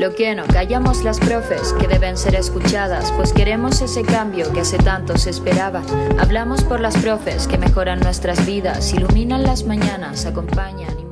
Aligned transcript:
Lo 0.00 0.14
que 0.14 0.34
no 0.34 0.44
callamos 0.46 1.04
las 1.04 1.20
profes, 1.20 1.72
que 1.80 1.86
deben 1.86 2.16
ser 2.16 2.34
escuchadas, 2.34 3.12
pues 3.12 3.32
queremos 3.32 3.80
ese 3.80 4.02
cambio 4.02 4.52
que 4.52 4.60
hace 4.60 4.76
tanto 4.76 5.16
se 5.16 5.30
esperaba. 5.30 5.82
Hablamos 6.18 6.64
por 6.64 6.80
las 6.80 6.96
profes, 6.96 7.46
que 7.46 7.58
mejoran 7.58 8.00
nuestras 8.00 8.44
vidas, 8.44 8.92
iluminan 8.92 9.44
las 9.44 9.64
mañanas, 9.64 10.26
acompañan 10.26 11.03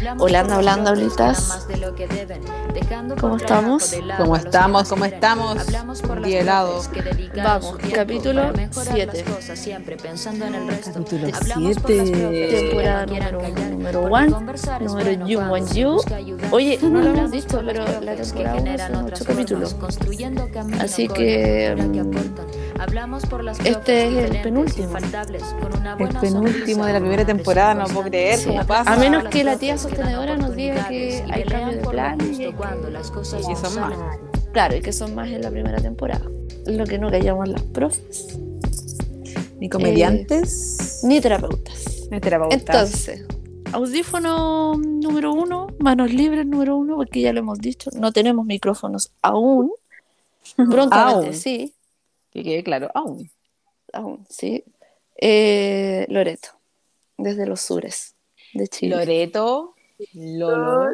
y 0.00 0.04
motivan. 0.04 0.20
Hola, 0.20 0.40
hablando, 0.40 0.90
ahoritas. 0.90 1.66
¿Cómo 3.20 3.36
estamos? 3.36 3.94
¿Cómo 4.16 4.36
estamos? 4.36 4.88
¿Cómo 4.88 5.04
estamos? 5.04 5.66
Día 6.22 6.40
helado. 6.40 6.82
Vamos, 7.36 7.76
capítulo 7.94 8.52
7. 8.72 9.24
Capítulo 9.24 9.54
7. 9.54 9.94
Temporada 12.50 13.06
número 13.06 14.02
1, 14.02 14.42
número 14.80 15.26
You 15.26 15.40
One 15.40 15.66
You. 15.74 16.00
Oye, 16.50 16.78
no 16.82 17.00
lo 17.00 17.10
hemos 17.10 17.30
dicho, 17.30 17.62
pero 17.64 17.84
la 18.00 18.14
temporada 18.14 18.88
son 18.88 19.06
8 19.12 19.24
capítulos. 19.24 19.76
Así 20.80 21.08
que 21.08 21.76
este 23.64 24.06
es 24.06 24.30
el 24.30 24.42
penúltimo. 24.42 24.96
El 25.98 26.08
penúltimo 26.20 26.86
de 26.86 26.92
la 26.92 27.00
primera 27.00 27.24
temporada, 27.24 27.74
no 27.74 27.86
puedo 27.86 28.08
creer 28.08 28.38
cómo 28.44 28.64
pasa. 28.66 28.92
A 28.92 28.96
menos 28.96 29.24
que 29.24 29.42
la 29.44 29.56
tía 29.56 29.76
sostenedora 29.88 30.36
nos 30.36 30.54
diga 30.54 30.88
que 30.88 31.24
hay 31.30 31.44
cambio 31.44 31.78
de 31.78 31.86
plan 31.88 32.18
y 32.20 32.36
que 32.36 32.48
Y 32.48 33.56
son 33.56 33.80
más. 33.80 34.18
Claro, 34.52 34.76
y 34.76 34.80
que 34.80 34.92
son 34.92 35.14
más 35.14 35.28
en 35.28 35.42
la 35.42 35.50
primera 35.50 35.78
temporada. 35.80 36.24
Lo 36.66 36.84
que 36.84 36.98
no 36.98 37.10
callamos 37.10 37.48
las 37.48 37.62
profes. 37.62 38.38
Ni 39.58 39.68
comediantes, 39.68 41.00
Ni 41.02 41.20
terapeutas. 41.20 42.08
ni 42.10 42.20
terapeutas. 42.20 42.60
Entonces, 42.60 43.26
audífono 43.72 44.76
número 44.76 45.32
uno, 45.32 45.66
manos 45.80 46.12
libres 46.12 46.46
número 46.46 46.76
uno, 46.76 46.96
porque 46.96 47.20
ya 47.20 47.32
lo 47.32 47.40
hemos 47.40 47.58
dicho, 47.58 47.90
no 47.94 48.12
tenemos 48.12 48.46
micrófonos 48.46 49.10
aún. 49.22 49.72
Prontamente, 50.56 51.26
Aún. 51.26 51.34
sí, 51.34 51.74
que 52.32 52.42
quede 52.42 52.62
claro, 52.62 52.90
aún. 52.94 53.28
aún, 53.92 54.24
sí. 54.30 54.64
Eh, 55.20 56.06
Loreto, 56.08 56.50
desde 57.18 57.44
los 57.46 57.60
sures 57.60 58.14
de 58.54 58.68
Chile. 58.68 58.96
Loreto, 58.96 59.74
Lolo. 60.14 60.90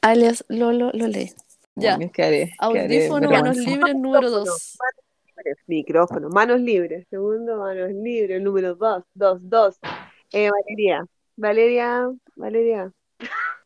Alias 0.00 0.44
Lolo 0.48 0.90
Lole. 0.92 1.32
Ya. 1.74 1.96
Bueno, 1.96 2.12
quedaré- 2.12 2.52
Audífono, 2.58 3.30
manos 3.30 3.56
libres 3.56 3.94
número 3.94 4.30
dos. 4.30 4.76
Micrófono, 5.66 6.28
manos 6.30 6.60
libres. 6.60 7.06
Segundo, 7.08 7.58
manos 7.58 7.92
libres. 7.92 8.42
Número 8.42 8.74
dos, 8.74 9.04
dos, 9.14 9.38
dos. 9.42 9.76
Eh, 10.32 10.50
Valeria, 10.50 11.06
Valeria, 11.36 12.10
Valeria. 12.36 12.92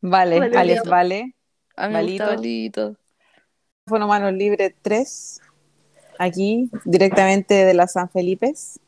Vale, 0.00 0.36
alias. 0.56 0.84
Vale. 0.86 1.34
Valito. 1.76 2.26
Valito. 2.26 2.96
Teléfono 3.84 4.06
Manos 4.06 4.32
Libre 4.34 4.74
3. 4.82 5.40
Aquí, 6.18 6.70
directamente 6.84 7.54
de 7.64 7.74
la 7.74 7.88
San 7.88 8.08
Felipes. 8.10 8.78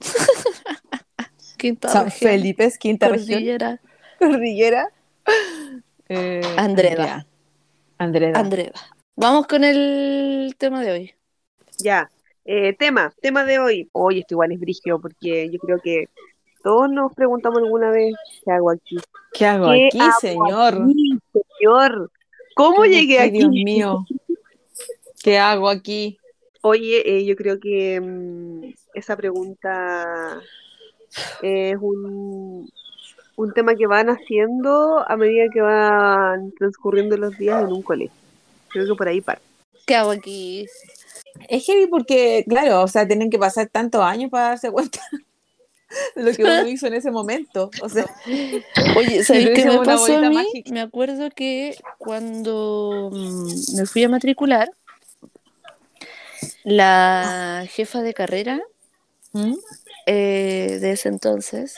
Quinta 1.56 1.88
San 1.88 2.04
región, 2.04 2.30
Felipes, 2.30 2.78
quinta 2.78 3.08
región. 3.08 3.78
Cordillera. 4.18 4.90
Eh, 6.08 6.40
Andreda. 6.56 6.92
Andrea. 6.92 7.26
Andreda. 7.98 8.38
Andreda. 8.38 8.80
Vamos 9.16 9.46
con 9.46 9.64
el 9.64 10.54
tema 10.58 10.82
de 10.82 10.92
hoy. 10.92 11.14
Ya. 11.78 12.10
Eh, 12.44 12.74
tema, 12.74 13.12
tema 13.20 13.44
de 13.44 13.58
hoy. 13.58 13.88
Hoy 13.92 14.20
esto 14.20 14.34
igual 14.34 14.52
es 14.52 14.60
brigio 14.60 15.00
porque 15.00 15.50
yo 15.50 15.58
creo 15.58 15.78
que 15.82 16.08
todos 16.62 16.90
nos 16.90 17.12
preguntamos 17.14 17.58
alguna 17.58 17.90
vez 17.90 18.14
qué 18.44 18.52
hago 18.52 18.70
aquí. 18.70 18.96
¿Qué 19.32 19.46
hago 19.46 19.70
¿Qué 19.70 19.86
aquí, 19.88 19.98
hago 20.00 20.20
señor? 20.20 20.74
aquí, 20.74 21.18
señor? 21.32 22.10
¿Cómo 22.54 22.84
llegué 22.84 23.20
aquí? 23.20 23.38
Dios 23.38 23.50
mío. 23.50 24.06
¿Qué 25.22 25.38
hago 25.38 25.68
aquí? 25.68 26.18
Oye, 26.62 27.18
eh, 27.18 27.24
yo 27.24 27.36
creo 27.36 27.58
que 27.58 28.00
mm, 28.00 28.74
esa 28.94 29.16
pregunta 29.16 30.40
es 31.42 31.76
un, 31.80 32.70
un 33.36 33.52
tema 33.52 33.74
que 33.74 33.86
van 33.86 34.08
haciendo 34.08 35.04
a 35.06 35.16
medida 35.16 35.44
que 35.52 35.60
van 35.60 36.52
transcurriendo 36.52 37.16
los 37.16 37.36
días 37.38 37.62
en 37.62 37.72
un 37.72 37.82
colegio. 37.82 38.16
Creo 38.68 38.86
que 38.86 38.94
por 38.94 39.08
ahí 39.08 39.20
para. 39.20 39.40
¿Qué 39.86 39.94
hago 39.94 40.10
aquí? 40.10 40.66
Es 41.48 41.64
heavy 41.66 41.86
porque, 41.86 42.44
claro, 42.48 42.82
o 42.82 42.88
sea, 42.88 43.06
tienen 43.06 43.30
que 43.30 43.38
pasar 43.38 43.68
tantos 43.68 44.02
años 44.02 44.30
para 44.30 44.48
darse 44.48 44.70
cuenta 44.70 45.00
de 46.16 46.22
lo 46.22 46.32
que 46.32 46.42
uno 46.42 46.66
hizo 46.66 46.86
en 46.86 46.94
ese 46.94 47.10
momento. 47.10 47.70
O 47.82 47.88
sea, 47.88 48.06
Oye, 48.96 49.22
¿sabéis 49.24 49.50
qué 49.54 49.64
me 49.66 49.76
una 49.78 49.84
pasó 49.84 50.06
a 50.06 50.08
bolita 50.08 50.28
mí? 50.30 50.34
mágica. 50.36 50.72
Me 50.72 50.80
acuerdo 50.80 51.28
que 51.30 51.76
cuando 51.98 53.10
mm, 53.12 53.76
me 53.76 53.86
fui 53.86 54.04
a 54.04 54.08
matricular, 54.08 54.70
la 56.64 57.64
jefa 57.68 58.02
de 58.02 58.14
carrera 58.14 58.60
¿Mm? 59.32 59.54
eh, 60.06 60.78
de 60.80 60.90
ese 60.92 61.08
entonces, 61.08 61.76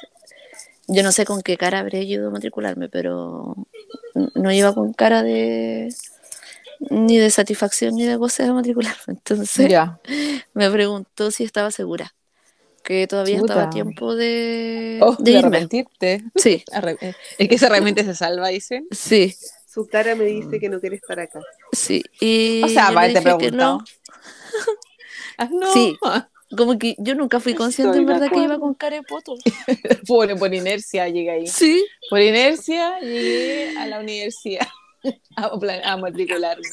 yo 0.88 1.02
no 1.02 1.12
sé 1.12 1.24
con 1.24 1.42
qué 1.42 1.56
cara 1.56 1.80
habría 1.80 2.02
ido 2.02 2.28
a 2.28 2.30
matricularme, 2.30 2.88
pero 2.88 3.54
no 4.34 4.52
iba 4.52 4.74
con 4.74 4.92
cara 4.92 5.22
de 5.22 5.94
ni 6.90 7.18
de 7.18 7.30
satisfacción 7.30 7.94
ni 7.96 8.04
de 8.04 8.16
goce 8.16 8.42
de 8.44 8.52
matricularme. 8.52 8.98
Entonces 9.08 9.68
ya. 9.68 9.98
me 10.54 10.70
preguntó 10.70 11.30
si 11.30 11.44
estaba 11.44 11.70
segura, 11.70 12.14
que 12.84 13.06
todavía 13.06 13.36
estaba 13.38 13.64
a 13.64 13.70
tiempo 13.70 14.14
de, 14.14 14.98
Oh, 15.02 15.16
de 15.16 15.24
de 15.24 15.30
irme. 15.32 15.48
arrepentirte. 15.48 16.24
Sí, 16.36 16.64
Arre- 16.72 16.98
eh, 17.00 17.12
Es 17.38 17.48
que 17.48 17.54
ese 17.56 17.68
realmente 17.68 18.04
se 18.04 18.14
salva, 18.14 18.48
dicen. 18.48 18.86
sí. 18.90 19.34
Su 19.66 19.86
cara 19.86 20.14
me 20.16 20.24
dice 20.24 20.58
que 20.58 20.68
no 20.68 20.80
quiere 20.80 20.96
estar 20.96 21.20
acá. 21.20 21.40
Sí, 21.72 22.02
y 22.20 22.62
O 22.64 22.68
sea, 22.68 22.84
yo 22.90 22.94
le 22.94 23.08
aparte 23.08 23.08
dije 23.10 23.22
que 23.22 23.34
preguntado. 23.34 23.78
no. 23.78 23.84
Ah, 25.36 25.48
no. 25.52 25.72
Sí. 25.72 25.96
Como 26.56 26.78
que 26.78 26.94
yo 26.98 27.14
nunca 27.14 27.40
fui 27.40 27.54
consciente 27.54 27.98
Estoy 27.98 28.00
en 28.14 28.18
verdad 28.20 28.32
que 28.32 28.42
iba 28.42 28.58
con 28.58 28.74
cara 28.74 28.96
de 28.96 29.02
poto. 29.02 29.34
Por, 30.06 30.38
por 30.38 30.54
inercia 30.54 31.08
llegué 31.08 31.30
ahí. 31.30 31.46
Sí. 31.46 31.84
Por 32.08 32.20
inercia 32.20 32.98
llegué 33.00 33.76
a 33.78 33.86
la 33.86 34.00
universidad 34.00 34.66
a, 35.36 35.58
plan- 35.58 35.84
a 35.84 35.96
matricularme. 35.96 36.68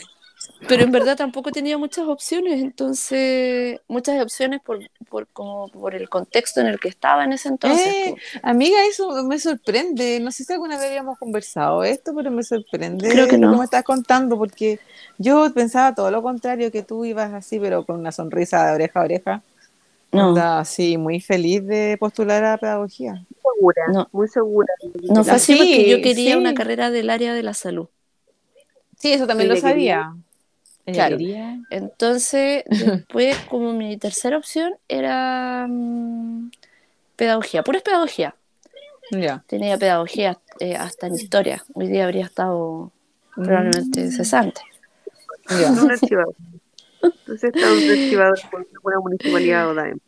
Pero 0.68 0.84
en 0.84 0.92
verdad 0.92 1.18
tampoco 1.18 1.52
tenía 1.52 1.78
muchas 1.78 2.08
opciones, 2.08 2.62
entonces, 2.62 3.80
muchas 3.88 4.22
opciones 4.22 4.62
por, 4.64 4.80
por, 5.10 5.28
como 5.28 5.68
por 5.70 5.96
el 5.96 6.08
contexto 6.08 6.62
en 6.62 6.68
el 6.68 6.80
que 6.80 6.88
estaba 6.88 7.24
en 7.24 7.34
ese 7.34 7.50
entonces. 7.50 7.88
Eh. 7.88 8.16
Amiga, 8.44 8.78
eso 8.88 9.24
me 9.24 9.40
sorprende. 9.40 10.20
No 10.20 10.32
sé 10.32 10.44
si 10.44 10.54
alguna 10.54 10.78
vez 10.78 10.88
habíamos 10.88 11.18
conversado 11.18 11.84
esto, 11.84 12.14
pero 12.16 12.32
me 12.32 12.44
sorprende 12.44 13.10
Creo 13.10 13.28
que 13.28 13.38
no. 13.38 13.58
me 13.58 13.64
estás 13.64 13.84
contando, 13.84 14.38
porque 14.38 14.80
yo 15.18 15.52
pensaba 15.54 15.94
todo 15.96 16.12
lo 16.12 16.22
contrario, 16.22 16.72
que 16.72 16.84
tú 16.84 17.06
ibas 17.06 17.34
así, 17.34 17.60
pero 17.60 17.86
con 17.86 18.00
una 18.00 18.12
sonrisa 18.12 18.68
de 18.68 18.74
oreja 18.76 19.00
a 19.02 19.04
oreja. 19.04 19.44
No, 20.12 20.30
Onda, 20.30 20.64
sí, 20.66 20.98
muy 20.98 21.20
feliz 21.20 21.66
de 21.66 21.98
postular 22.00 22.44
a 22.46 22.58
pedagogía. 22.58 23.26
Segura, 23.42 23.82
No. 23.92 24.10
muy 24.12 24.28
segura. 24.28 24.74
no 25.10 25.24
fue 25.24 25.34
así 25.34 25.54
Sí, 25.54 25.58
porque 25.60 25.90
yo 25.90 26.02
quería 26.02 26.34
sí. 26.34 26.38
una 26.40 26.54
carrera 26.54 26.90
del 26.92 27.10
área 27.10 27.34
de 27.34 27.44
la 27.44 27.54
salud. 27.54 27.88
Sí, 28.98 29.12
eso 29.14 29.28
también 29.28 29.50
lo 29.50 29.56
sabía. 29.58 30.16
Claro. 30.86 31.18
quería. 31.18 31.60
Entonces, 31.70 32.64
después, 32.70 33.38
como 33.50 33.74
mi 33.74 33.98
tercera 33.98 34.38
opción 34.38 34.76
era 34.88 35.66
mm, 35.68 36.52
pedagogía, 37.16 37.64
pura 37.64 37.80
pedagogía. 37.80 38.36
Ya. 39.12 39.44
Tenía 39.48 39.78
pedagogía 39.78 40.40
eh, 40.60 40.76
hasta 40.76 41.08
en 41.08 41.16
historia. 41.16 41.64
Hoy 41.74 41.88
día 41.88 42.06
habría 42.06 42.26
estado 42.26 42.92
probablemente 43.36 44.06
Mm, 44.06 44.12
cesante. 44.12 44.62
ya. 45.50 45.74
Entonces 47.06 47.52
está 47.54 47.72
un 47.72 48.50
con 48.52 48.66
una 48.84 49.00
municipalidad 49.00 49.70
o 49.70 49.74
DAEM. 49.74 50.00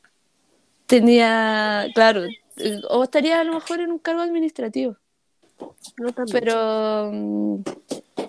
Tenía, 0.86 1.88
claro, 1.94 2.24
o 2.90 3.04
estaría 3.04 3.40
a 3.40 3.44
lo 3.44 3.54
mejor 3.56 3.82
en 3.82 3.92
un 3.92 4.00
cargo 4.00 4.22
administrativo. 4.22 4.96
No 5.98 6.12
también. 6.12 6.40
Pero 6.40 7.10
mm, 7.12 7.62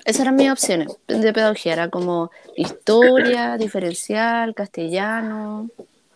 esas 0.05 0.23
eran 0.23 0.37
mis 0.37 0.51
opciones 0.51 0.89
de 1.07 1.33
pedagogía. 1.33 1.75
Era 1.75 1.89
como 1.89 2.31
historia, 2.57 3.57
diferencial, 3.57 4.55
castellano. 4.55 5.69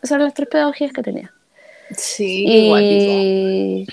Esas 0.02 0.12
eran 0.12 0.24
las 0.24 0.34
tres 0.34 0.48
pedagogías 0.48 0.92
que 0.92 1.02
tenía. 1.02 1.32
Sí, 1.96 2.46
igual. 2.46 2.82
Y 2.82 3.86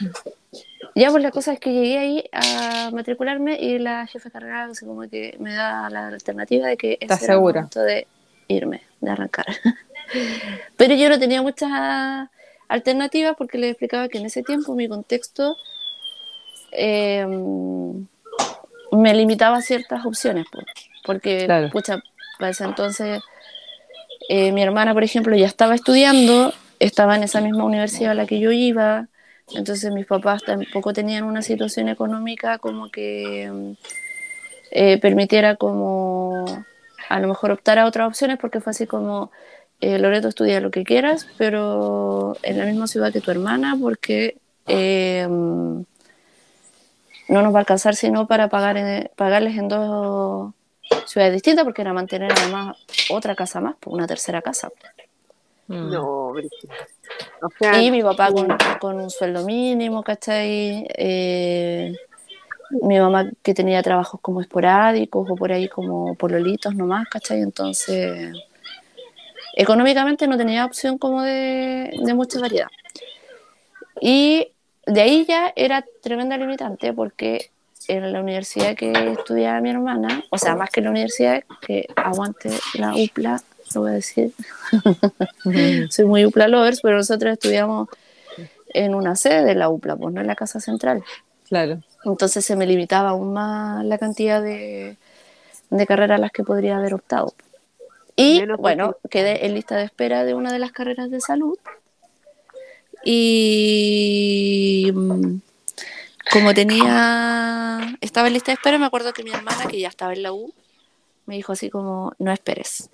ya, 0.95 1.12
pues 1.12 1.24
la 1.24 1.31
cosa 1.31 1.54
es 1.54 1.60
que 1.60 1.72
llegué 1.72 1.98
ahí 1.98 2.24
a 2.31 2.92
matricularme 2.92 3.57
y 3.60 3.80
la 3.80 4.07
jefa 4.07 4.30
de 4.30 4.34
carrera 4.34 4.69
como 4.80 5.01
que 5.10 5.36
me 5.39 5.54
da 5.54 5.89
la 5.89 6.07
alternativa 6.07 6.68
de 6.68 6.78
que 6.78 6.98
¿Estás 7.00 7.18
ese 7.18 7.25
era 7.25 7.34
el 7.36 7.38
segura? 7.38 7.69
de 7.75 8.07
irme, 8.50 8.81
de 9.00 9.12
arrancar. 9.12 9.46
Pero 10.78 10.96
yo 10.96 11.07
no 11.07 11.18
tenía 11.18 11.42
muchas 11.42 11.69
alternativas 12.68 13.36
porque 13.38 13.57
les 13.57 13.72
explicaba 13.72 14.10
que 14.10 14.18
en 14.18 14.25
ese 14.25 14.44
tiempo 14.44 14.75
mi 14.75 14.90
contexto 14.90 15.56
eh, 16.72 17.25
me 18.92 19.13
limitaba 19.13 19.57
a 19.57 19.62
ciertas 19.62 20.06
opciones, 20.06 20.46
po, 20.51 20.60
porque, 21.06 21.46
Claro. 21.46 21.69
pucha, 21.69 22.00
para 22.38 22.51
ese 22.51 22.66
entonces 22.66 23.22
eh, 24.28 24.51
mi 24.51 24.62
hermana, 24.62 24.94
por 24.94 25.04
ejemplo, 25.04 25.36
ya 25.36 25.48
estaba 25.48 25.74
estudiando, 25.74 26.54
estaba 26.80 27.16
en 27.16 27.24
esa 27.24 27.42
misma 27.42 27.63
universidad 27.63 28.12
a 28.12 28.16
la 28.16 28.28
que 28.28 28.40
yo 28.40 28.51
iba, 28.51 29.07
entonces 29.56 29.92
mis 29.92 30.06
papás 30.06 30.44
tampoco 30.44 30.94
tenían 30.94 31.24
una 31.24 31.42
situación 31.42 31.90
económica 31.90 32.60
como 32.60 32.92
que 32.92 33.50
mm, 33.51 33.72
eh, 34.72 34.98
permitiera 35.00 35.56
como 35.56 36.63
a 37.10 37.20
lo 37.20 37.28
mejor 37.28 37.52
optar 37.52 37.80
a 37.80 37.86
otras 37.86 38.08
opciones 38.08 38.38
porque 38.40 38.62
fue 38.62 38.72
así 38.72 38.88
como 38.88 39.32
eh, 39.82 39.98
Loreto 39.98 40.28
estudia 40.30 40.62
lo 40.62 40.72
que 40.72 40.84
quieras, 40.84 41.28
pero 41.38 42.38
en 42.44 42.58
la 42.58 42.66
misma 42.66 42.88
ciudad 42.88 43.12
que 43.12 43.22
tu 43.22 43.32
hermana 43.32 43.76
porque 43.80 44.38
eh, 44.68 45.26
no 45.28 45.86
nos 47.28 47.54
va 47.54 47.58
a 47.58 47.62
alcanzar 47.62 47.96
sino 47.96 48.28
para 48.28 48.50
pagar 48.50 48.78
en- 48.78 49.10
pagarles 49.16 49.58
en 49.58 49.68
dos 49.70 50.54
ciudades 51.06 51.34
distintas 51.34 51.64
porque 51.66 51.82
era 51.82 51.94
mantener 51.94 52.32
además 52.32 52.78
otra 53.10 53.36
casa 53.36 53.62
más, 53.62 53.76
pues, 53.80 53.94
una 53.94 54.08
tercera 54.08 54.42
casa. 54.42 54.70
Mm. 55.68 55.92
No. 55.92 56.28
O 56.30 57.50
sea, 57.58 57.80
Y 57.82 57.92
mi 57.92 58.02
papá 58.04 58.32
con, 58.32 58.48
con 58.80 59.00
un 59.00 59.10
sueldo 59.10 59.44
mínimo, 59.46 60.04
¿cachai? 60.04 60.88
Eh, 60.96 61.96
mi 62.81 63.00
mamá 63.00 63.30
que 63.42 63.54
tenía 63.54 63.81
trabajos 63.81 64.19
como 64.21 64.42
esporádicos 64.42 65.30
o 65.30 65.36
por 65.36 65.51
ahí 65.51 65.68
como 65.68 66.16
pololitos 66.16 66.75
nomás, 66.75 67.07
¿cachai? 67.10 67.42
Entonces, 67.42 68.33
económicamente 69.56 70.27
no 70.27 70.38
tenía 70.38 70.66
opción 70.66 70.98
como 70.98 71.24
de, 71.24 71.92
de 72.04 72.13
mucha 72.13 72.39
variedad. 72.39 72.68
Y 74.01 74.51
de 74.86 75.01
ahí 75.01 75.25
ya 75.27 75.51
era 75.56 75.86
tremenda 76.01 76.38
limitante 76.38 76.94
porque 76.94 77.51
en 77.88 78.13
la 78.13 78.21
universidad 78.21 78.75
que 78.75 78.92
estudiaba 79.12 79.60
mi 79.62 79.72
hermana, 79.72 80.24
o 80.30 80.38
sea, 80.38 80.56
más 80.56 80.69
que 80.69 80.81
la 80.81 80.92
universidad, 80.92 81.44
que 81.62 81.88
aguante 81.95 82.51
la 82.75 82.94
UPLA, 82.95 83.42
lo 83.74 83.81
voy 83.81 83.92
a 83.92 83.94
decir, 83.95 84.31
soy 85.89 86.06
muy 86.06 86.25
UPLA 86.25 86.48
lovers, 86.48 86.81
pero 86.81 86.98
nosotros 86.98 87.33
estudiamos 87.33 87.89
en 88.74 88.94
una 88.94 89.15
sede 89.15 89.44
de 89.44 89.56
la 89.56 89.69
UPLA, 89.69 89.95
pues 89.95 90.13
no 90.13 90.22
en 90.22 90.27
la 90.27 90.36
casa 90.36 90.60
central. 90.60 91.04
Claro. 91.48 91.81
Entonces 92.06 92.46
se 92.46 92.56
me 92.56 92.66
limitaba 92.66 93.10
aún 93.10 93.34
más 93.34 93.84
la 93.86 93.98
cantidad 93.98 94.42
de, 94.42 94.98
de 95.69 95.88
carreras 95.88 96.18
a 96.18 96.22
las 96.22 96.31
que 96.31 96.44
podría 96.44 96.78
haber 96.78 96.94
optado. 96.94 97.34
Y 98.16 98.40
Menos 98.40 98.57
bueno, 98.57 98.98
quedé 99.10 99.46
en 99.46 99.54
lista 99.54 99.78
de 99.78 99.86
espera 99.86 100.25
de 100.25 100.34
una 100.34 100.51
de 100.51 100.60
las 100.60 100.72
carreras 100.72 101.10
de 101.10 101.22
salud. 101.22 101.57
Y 103.06 104.92
mm, 104.94 105.40
como 106.31 106.54
tenía, 106.54 107.98
estaba 108.01 108.28
en 108.28 108.34
lista 108.34 108.51
de 108.51 108.56
espera, 108.56 108.78
me 108.78 108.86
acuerdo 108.86 109.13
que 109.13 109.24
mi 109.24 109.31
hermana, 109.31 109.68
que 109.68 109.80
ya 109.80 109.88
estaba 109.88 110.13
en 110.13 110.24
la 110.24 110.34
U, 110.34 110.54
me 111.25 111.36
dijo 111.36 111.54
así 111.54 111.69
como, 111.69 112.13
no 112.19 112.31
esperes, 112.31 112.90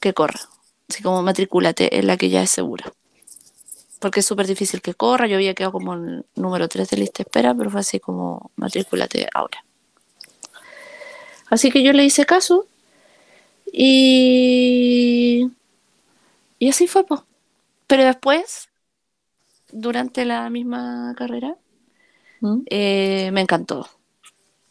que 0.00 0.14
corra. 0.14 0.40
Así 0.88 1.02
como 1.02 1.22
matricúlate 1.22 1.98
en 1.98 2.06
la 2.06 2.16
que 2.16 2.30
ya 2.30 2.42
es 2.42 2.50
segura. 2.50 2.92
Porque 4.02 4.20
es 4.20 4.26
súper 4.26 4.46
difícil 4.46 4.82
que 4.82 4.94
corra. 4.94 5.26
Yo 5.28 5.36
había 5.36 5.54
quedado 5.54 5.72
como 5.72 5.94
el 5.94 6.26
número 6.36 6.68
3 6.68 6.90
de 6.90 6.98
lista 6.98 7.22
de 7.22 7.28
espera, 7.28 7.54
pero 7.54 7.70
fue 7.70 7.80
así 7.80 8.00
como 8.00 8.50
matricúlate 8.56 9.28
ahora. 9.34 9.64
Así 11.50 11.70
que 11.70 11.82
yo 11.82 11.92
le 11.92 12.04
hice 12.04 12.24
caso 12.26 12.66
y, 13.72 15.50
y 16.58 16.68
así 16.68 16.86
fue. 16.86 17.04
Pero 17.86 18.04
después, 18.04 18.68
durante 19.72 20.24
la 20.24 20.48
misma 20.50 21.14
carrera, 21.16 21.56
¿Mm? 22.40 22.62
eh, 22.66 23.30
me 23.32 23.40
encantó. 23.40 23.88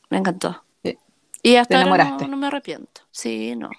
Me 0.10 0.18
encantó. 0.18 0.64
Sí. 0.84 0.98
Y 1.44 1.56
hasta 1.56 1.78
Te 1.78 1.90
ahora 1.90 2.28
no, 2.28 2.38
me 2.38 2.48
arrepiento. 2.48 3.02
Sí, 3.12 3.56
no. 3.56 3.70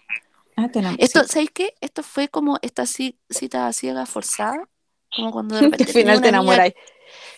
Ah, 0.57 0.69
te 0.69 0.81
Esto. 0.99 1.25
¿sabéis 1.25 1.51
qué? 1.53 1.75
Esto 1.81 2.03
fue 2.03 2.29
como 2.29 2.59
esta 2.63 2.85
ci- 2.85 3.17
cita 3.31 3.73
ciega 3.73 4.07
forzada. 4.07 4.69
Como 5.15 5.31
cuando 5.31 5.57
de 5.57 5.63
repente 5.71 5.85
Al 5.85 5.91
final 5.91 6.21
te 6.23 6.29
enamoráis. 6.29 6.75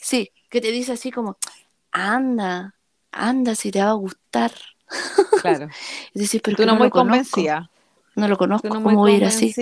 Sí, 0.01 0.31
que 0.51 0.61
te 0.61 0.71
dice 0.71 0.93
así 0.93 1.11
como, 1.11 1.37
anda, 1.93 2.75
anda 3.13 3.55
si 3.55 3.71
te 3.71 3.81
va 3.83 3.91
a 3.91 3.95
gustar. 3.95 4.53
Claro. 5.43 5.69
Y 6.15 6.21
dices, 6.21 6.41
pero 6.43 6.57
Tú 6.57 6.65
no 6.65 6.73
no 6.73 6.79
muy 6.79 6.91
convencida. 6.91 7.71
No 8.17 8.29
lo 8.29 8.39
conozco, 8.39 8.69
Tú 8.69 8.75
no 8.75 8.83
¿cómo 8.83 8.97
voy 9.01 9.13
a 9.13 9.17
ir 9.17 9.25
así? 9.27 9.53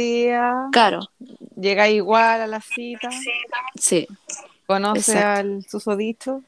Claro, 0.70 1.00
Llega 1.56 1.88
igual 1.88 2.40
a 2.42 2.46
la 2.46 2.60
cita. 2.60 3.08
sí. 3.74 4.06
Conoce 4.66 5.12
Exacto. 5.12 5.40
al 5.40 5.64
susodicho. 5.68 6.42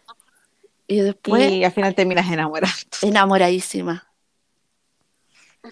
Y 0.87 0.99
después, 1.01 1.51
Y 1.51 1.65
al 1.65 1.73
final 1.73 1.95
terminas 1.95 2.31
enamorada. 2.31 2.73
enamoradísima. 3.03 4.07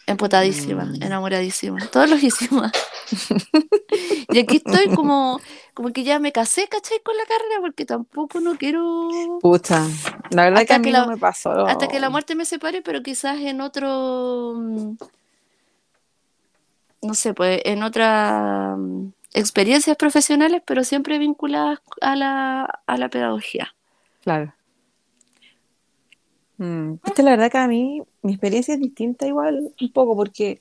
Empotadísima, 0.07 0.85
Mm. 0.85 1.03
enamoradísima. 1.03 1.79
Todos 1.89 2.09
los 2.11 2.23
hicimos. 2.23 2.71
y 4.33 4.39
aquí 4.39 4.57
estoy 4.57 4.89
como, 4.95 5.41
como 5.75 5.93
que 5.93 6.03
ya 6.03 6.19
me 6.19 6.33
casé, 6.33 6.67
¿cachai? 6.69 6.99
Con 7.05 7.17
la 7.17 7.25
carrera, 7.25 7.61
porque 7.61 7.85
tampoco 7.85 8.41
no 8.41 8.57
quiero 8.57 9.39
Pucha. 9.43 9.87
La 10.31 10.45
verdad 10.45 10.61
Hasta 10.63 10.67
que 10.67 10.73
a 10.75 10.77
que 10.79 10.83
mí 10.83 10.93
la- 10.93 11.01
no 11.03 11.09
me 11.09 11.19
pasó. 11.19 11.51
hasta 11.67 11.89
que 11.89 12.01
la 12.01 12.09
muerte 12.11 12.35
me 12.35 12.45
separe, 12.45 12.81
pero 12.83 13.03
quizás 13.03 13.39
en 13.41 13.61
otro, 13.61 14.55
mm, 14.57 14.97
no 17.03 17.15
sé, 17.15 17.35
pues 17.35 17.61
en 17.65 17.83
otras 17.83 18.79
mm, 18.79 19.09
experiencias 19.35 19.97
profesionales, 19.97 20.63
pero 20.65 20.85
siempre 20.85 21.19
vinculadas 21.19 21.81
a 22.01 22.17
la, 22.17 22.81
a 22.87 22.97
la 22.97 23.09
pedagogía. 23.09 23.75
Claro. 24.23 24.55
Mm, 26.63 27.01
Viste, 27.05 27.25
la 27.25 27.33
verdad 27.33 27.51
que 27.51 27.59
a 27.59 27.67
mí 27.67 28.03
mi 28.23 28.35
experiencia 28.35 28.75
es 28.75 28.81
distinta 28.81 29.27
igual 29.27 29.73
un 29.81 29.93
poco 29.93 30.15
porque, 30.15 30.61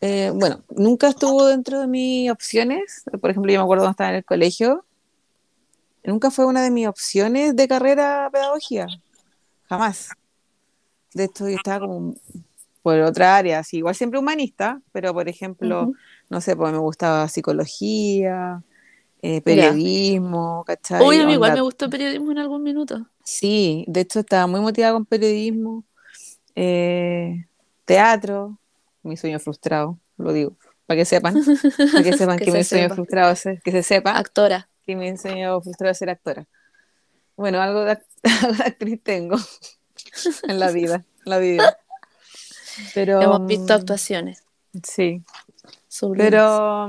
eh, 0.00 0.32
bueno, 0.34 0.64
nunca 0.70 1.08
estuvo 1.08 1.44
dentro 1.46 1.80
de 1.80 1.86
mis 1.86 2.30
opciones. 2.30 3.04
Por 3.20 3.30
ejemplo, 3.30 3.52
yo 3.52 3.58
me 3.58 3.64
acuerdo 3.64 3.82
cuando 3.82 3.90
estaba 3.90 4.10
en 4.10 4.16
el 4.16 4.24
colegio, 4.24 4.86
nunca 6.04 6.30
fue 6.30 6.46
una 6.46 6.62
de 6.62 6.70
mis 6.70 6.88
opciones 6.88 7.54
de 7.54 7.68
carrera 7.68 8.30
pedagogía. 8.32 8.86
Jamás. 9.68 10.08
De 11.12 11.24
hecho, 11.24 11.50
yo 11.50 11.56
estaba 11.56 11.86
como 11.86 12.14
por 12.82 12.98
otra 13.00 13.36
área, 13.36 13.58
así, 13.58 13.78
igual 13.78 13.94
siempre 13.94 14.18
humanista, 14.18 14.80
pero 14.92 15.12
por 15.12 15.28
ejemplo, 15.28 15.92
no 16.30 16.40
sé, 16.40 16.56
pues 16.56 16.72
me 16.72 16.78
gustaba 16.78 17.28
psicología, 17.28 18.62
eh, 19.22 19.40
periodismo, 19.42 20.64
¿cachai? 20.66 21.06
Uy, 21.06 21.18
a 21.20 21.26
mí 21.26 21.32
igual 21.34 21.52
me 21.54 21.60
gustó 21.60 21.88
periodismo 21.90 22.32
en 22.32 22.38
algún 22.38 22.62
minuto. 22.62 23.06
Sí, 23.24 23.84
de 23.88 24.00
hecho 24.00 24.20
estaba 24.20 24.46
muy 24.46 24.60
motivada 24.60 24.94
con 24.94 25.04
periodismo, 25.06 25.84
eh, 26.54 27.46
teatro, 27.84 28.58
mi 29.02 29.16
sueño 29.16 29.38
frustrado, 29.38 29.98
lo 30.16 30.32
digo, 30.32 30.56
para 30.86 30.98
que 30.98 31.04
sepan, 31.04 31.34
para 31.92 32.02
que 32.04 32.12
sepan 32.16 32.38
Que 32.38 32.44
que, 32.46 32.50
se 32.52 32.58
mi 32.58 32.64
sueño 32.64 32.84
sepa. 32.84 32.94
frustrado 32.94 33.32
es, 33.32 33.44
que 33.64 33.70
se 33.70 33.82
sepa 33.82 34.16
Actora. 34.18 34.68
que 34.86 34.96
mi 34.96 35.16
sueño 35.16 35.60
frustrado 35.60 35.92
es 35.92 35.98
ser 35.98 36.10
actora. 36.10 36.46
Bueno, 37.36 37.60
algo 37.60 37.84
de, 37.84 37.92
act- 37.92 38.06
algo 38.42 38.56
de 38.56 38.64
actriz 38.64 39.00
tengo 39.02 39.36
en 40.48 40.58
la 40.58 40.70
vida, 40.70 41.04
en 41.24 41.30
la 41.30 41.38
vida. 41.38 41.78
Pero 42.94 43.20
Hemos 43.20 43.46
visto 43.46 43.72
mm, 43.72 43.76
actuaciones. 43.76 44.44
Sí, 44.82 45.22
sublimes. 45.88 46.30
pero 46.30 46.88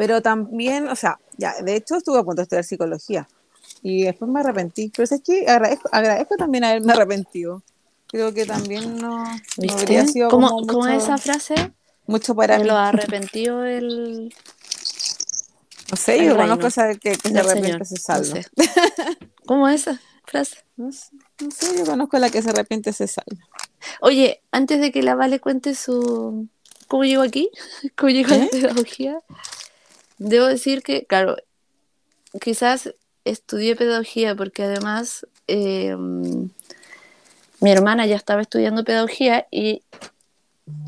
pero 0.00 0.22
también, 0.22 0.88
o 0.88 0.96
sea, 0.96 1.18
ya, 1.36 1.52
de 1.62 1.76
hecho 1.76 1.96
estuve 1.96 2.18
a 2.20 2.22
punto 2.24 2.36
de 2.40 2.44
estudiar 2.44 2.64
psicología 2.64 3.28
y 3.82 4.04
después 4.04 4.30
me 4.30 4.40
arrepentí. 4.40 4.90
Pero 4.96 5.04
es 5.14 5.20
que 5.22 5.46
agradezco, 5.46 5.90
agradezco 5.92 6.36
también 6.36 6.64
haberme 6.64 6.90
arrepentido. 6.94 7.62
Creo 8.06 8.32
que 8.32 8.46
también 8.46 8.96
no, 8.96 9.42
no 9.58 9.74
habría 9.74 10.06
sido 10.06 10.30
¿Cómo, 10.30 10.48
como 10.48 10.66
cómo 10.66 10.86
mucho, 10.86 10.88
es 10.88 11.04
esa 11.04 11.18
frase? 11.18 11.54
mucho 12.06 12.34
para 12.34 12.58
De 12.58 12.64
mí. 12.64 12.66
lo 12.66 12.76
arrepentido 12.76 13.64
el, 13.64 14.34
No 15.90 15.96
sé, 15.96 16.16
el 16.16 16.24
yo 16.24 16.34
reino 16.34 16.36
conozco 16.36 16.66
esa 16.68 16.94
que, 16.94 17.18
que 17.18 17.30
se 17.30 17.38
arrepiente 17.38 17.84
Señor. 17.84 17.86
se 17.86 17.98
No 18.14 18.24
salva. 18.24 18.24
sé. 18.24 18.46
¿Cómo 19.46 19.68
es 19.68 19.82
esa 19.82 20.00
frase? 20.24 20.58
No 20.76 20.92
sé, 20.92 21.10
no 21.40 21.50
sé, 21.50 21.76
yo 21.78 21.84
conozco 21.86 22.18
la 22.18 22.30
que 22.30 22.42
se 22.42 22.50
arrepiente 22.50 22.92
se 22.92 23.06
salva. 23.06 23.48
Oye, 24.00 24.42
antes 24.52 24.80
de 24.80 24.92
que 24.92 25.02
la 25.02 25.14
Vale 25.14 25.40
cuente 25.40 25.74
su 25.74 26.48
cómo 26.88 27.04
llegó 27.04 27.22
aquí, 27.22 27.50
cómo 27.96 28.10
llegó 28.10 28.34
a 28.34 28.38
la 28.38 28.46
¿Eh? 28.46 28.48
pedagogía, 28.48 29.18
debo 30.20 30.46
decir 30.46 30.82
que, 30.82 31.06
claro, 31.06 31.36
quizás 32.40 32.94
estudié 33.24 33.74
pedagogía 33.74 34.36
porque 34.36 34.62
además 34.62 35.26
eh, 35.48 35.96
mi 35.96 37.70
hermana 37.70 38.06
ya 38.06 38.16
estaba 38.16 38.42
estudiando 38.42 38.84
pedagogía 38.84 39.46
y 39.50 39.82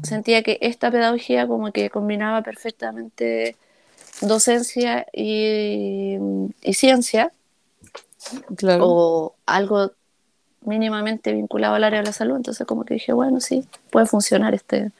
sentía 0.02 0.42
que 0.42 0.58
esta 0.60 0.90
pedagogía 0.90 1.48
como 1.48 1.72
que 1.72 1.90
combinaba 1.90 2.42
perfectamente 2.42 3.56
docencia 4.20 5.06
y, 5.12 6.18
y 6.62 6.74
ciencia 6.74 7.32
Claro. 8.56 8.86
o 8.86 9.34
algo 9.46 9.92
mínimamente 10.64 11.32
vinculado 11.32 11.74
al 11.74 11.84
área 11.84 12.00
de 12.00 12.06
la 12.06 12.12
salud. 12.12 12.36
Entonces 12.36 12.66
como 12.66 12.84
que 12.84 12.94
dije, 12.94 13.12
bueno, 13.12 13.40
sí, 13.40 13.64
puede 13.90 14.06
funcionar 14.06 14.54
este, 14.54 14.92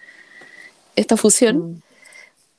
esta 0.97 1.17
fusión. 1.17 1.57
Mm. 1.59 1.83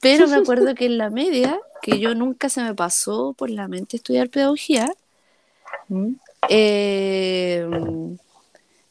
Pero 0.04 0.28
me 0.28 0.36
acuerdo 0.36 0.76
que 0.76 0.86
en 0.86 0.98
la 1.00 1.10
media, 1.10 1.60
que 1.82 2.00
yo 2.00 2.14
nunca 2.14 2.50
se 2.50 2.62
me 2.62 2.76
pasó 2.76 3.34
por 3.34 3.50
la 3.50 3.68
mente 3.68 3.98
estudiar 3.98 4.30
pedagogía, 4.30 4.94
eh, 6.50 7.66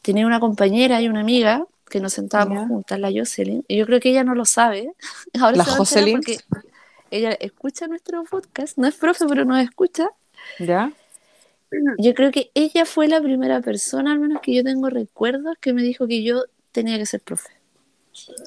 tenía 0.03 0.27
una 0.27 0.41
compañera 0.41 1.01
y 1.01 1.09
una 1.09 1.21
amiga 1.21 1.65
que 1.91 2.01
nos 2.01 2.15
sentábamos 2.15 2.63
Ya. 2.63 2.69
juntas, 2.69 2.99
la 2.99 3.11
Jocelyn, 3.15 3.65
y 3.69 3.77
yo 3.77 3.87
creo 3.87 4.01
que 4.01 4.11
ella 4.11 4.25
no 4.25 4.35
lo 4.35 4.45
sabe. 4.45 4.93
Ahora 5.41 5.59
¿La 5.59 5.65
se 5.65 5.71
Jocelyn? 5.73 6.17
porque 6.17 6.39
ella 7.11 7.33
escucha 7.33 7.87
nuestro 7.87 8.25
podcast, 8.25 8.79
no 8.79 8.87
es 8.87 8.95
profe, 8.95 9.27
pero 9.29 9.45
nos 9.45 9.63
escucha. 9.63 10.09
¿Ya? 10.59 10.93
yo 11.99 12.13
creo 12.13 12.31
que 12.31 12.51
ella 12.53 12.85
fue 12.85 13.09
la 13.09 13.23
primera 13.23 13.63
persona, 13.63 14.13
al 14.13 14.19
menos 14.21 14.43
que 14.43 14.55
yo 14.55 14.63
tengo 14.63 14.91
recuerdos, 14.91 15.57
que 15.59 15.73
me 15.73 15.83
dijo 15.83 16.07
que 16.07 16.23
yo 16.23 16.45
tenía 16.71 16.99
que 16.99 17.07
ser 17.07 17.21
profe. 17.23 17.49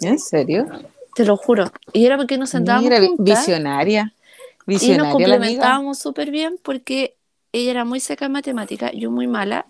¿En 0.01 0.19
serio? 0.19 0.67
Te 1.15 1.25
lo 1.25 1.37
juro. 1.37 1.71
Y 1.93 2.05
era 2.05 2.17
porque 2.17 2.37
nos 2.37 2.49
sentábamos 2.51 2.89
Mira, 2.89 2.99
juntas 3.05 3.39
visionaria. 3.39 4.13
y 4.67 4.89
nos 4.97 5.07
complementábamos 5.11 5.97
súper 5.99 6.29
bien 6.31 6.57
porque 6.61 7.15
ella 7.51 7.71
era 7.71 7.85
muy 7.85 7.99
seca 7.99 8.25
en 8.25 8.33
matemática, 8.33 8.91
yo 8.91 9.09
muy 9.11 9.27
mala, 9.27 9.65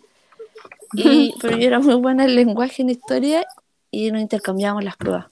y, 0.93 1.33
pero 1.41 1.57
yo 1.57 1.67
era 1.67 1.79
muy 1.79 1.95
buena 1.95 2.25
en 2.25 2.35
lenguaje, 2.35 2.81
en 2.81 2.89
historia, 2.89 3.45
y 3.91 4.11
nos 4.11 4.21
intercambiábamos 4.21 4.83
las 4.83 4.97
pruebas. 4.97 5.27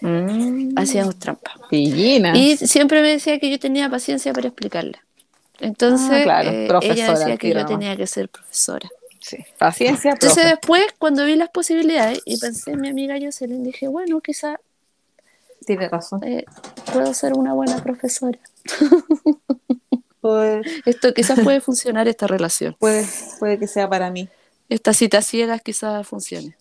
Mm, 0.00 0.76
Hacíamos 0.76 1.16
trampa. 1.18 1.52
pillina. 1.70 2.36
Y 2.36 2.56
siempre 2.56 3.00
me 3.02 3.08
decía 3.10 3.38
que 3.38 3.48
yo 3.50 3.58
tenía 3.60 3.88
paciencia 3.88 4.32
para 4.32 4.48
explicarle. 4.48 4.98
Entonces, 5.60 6.08
Ah, 6.10 6.22
claro, 6.24 6.50
eh, 6.50 6.68
ella 6.82 7.12
decía 7.14 7.36
que 7.36 7.48
yo 7.50 7.54
nomás. 7.54 7.70
tenía 7.70 7.96
que 7.96 8.06
ser 8.08 8.28
profesora. 8.28 8.88
Sí, 9.20 9.36
Paciencia, 9.56 10.10
Entonces 10.12 10.34
profe. 10.42 10.48
después, 10.50 10.82
cuando 10.98 11.24
vi 11.24 11.36
las 11.36 11.50
posibilidades 11.50 12.20
y 12.24 12.38
pensé 12.38 12.72
en 12.72 12.80
mi 12.80 12.88
amiga 12.88 13.14
Jocelyn, 13.22 13.62
dije, 13.62 13.86
bueno, 13.86 14.20
quizá 14.20 14.58
Tiene 15.66 15.88
razón. 15.88 16.22
eh, 16.24 16.44
puedo 16.92 17.12
ser 17.14 17.34
una 17.34 17.54
buena 17.54 17.82
profesora. 17.82 18.38
Esto 20.84 21.12
quizás 21.14 21.40
puede 21.40 21.60
funcionar 21.60 22.06
esta 22.08 22.26
relación. 22.26 22.76
puede, 22.78 23.04
puede 23.38 23.58
que 23.58 23.66
sea 23.66 23.88
para 23.88 24.10
mí. 24.10 24.28
Estas 24.68 24.96
citas 24.96 25.26
ciegas 25.26 25.60
quizás 25.62 26.06
funcione. 26.06 26.56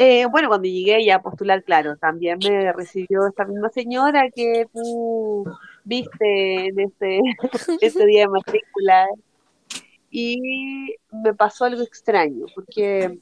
Eh, 0.00 0.26
bueno, 0.26 0.46
cuando 0.46 0.68
llegué 0.68 1.04
ya 1.04 1.16
a 1.16 1.22
postular, 1.22 1.64
claro, 1.64 1.96
también 1.96 2.38
me 2.38 2.72
recibió 2.72 3.26
esta 3.26 3.44
misma 3.44 3.68
señora 3.68 4.30
que 4.30 4.68
tú 4.72 5.44
viste 5.82 6.68
en 6.68 6.78
ese, 6.78 7.20
ese 7.80 8.06
día 8.06 8.20
de 8.20 8.28
matrícula 8.28 9.08
y 10.08 10.94
me 11.10 11.34
pasó 11.34 11.64
algo 11.64 11.82
extraño, 11.82 12.46
porque 12.54 13.18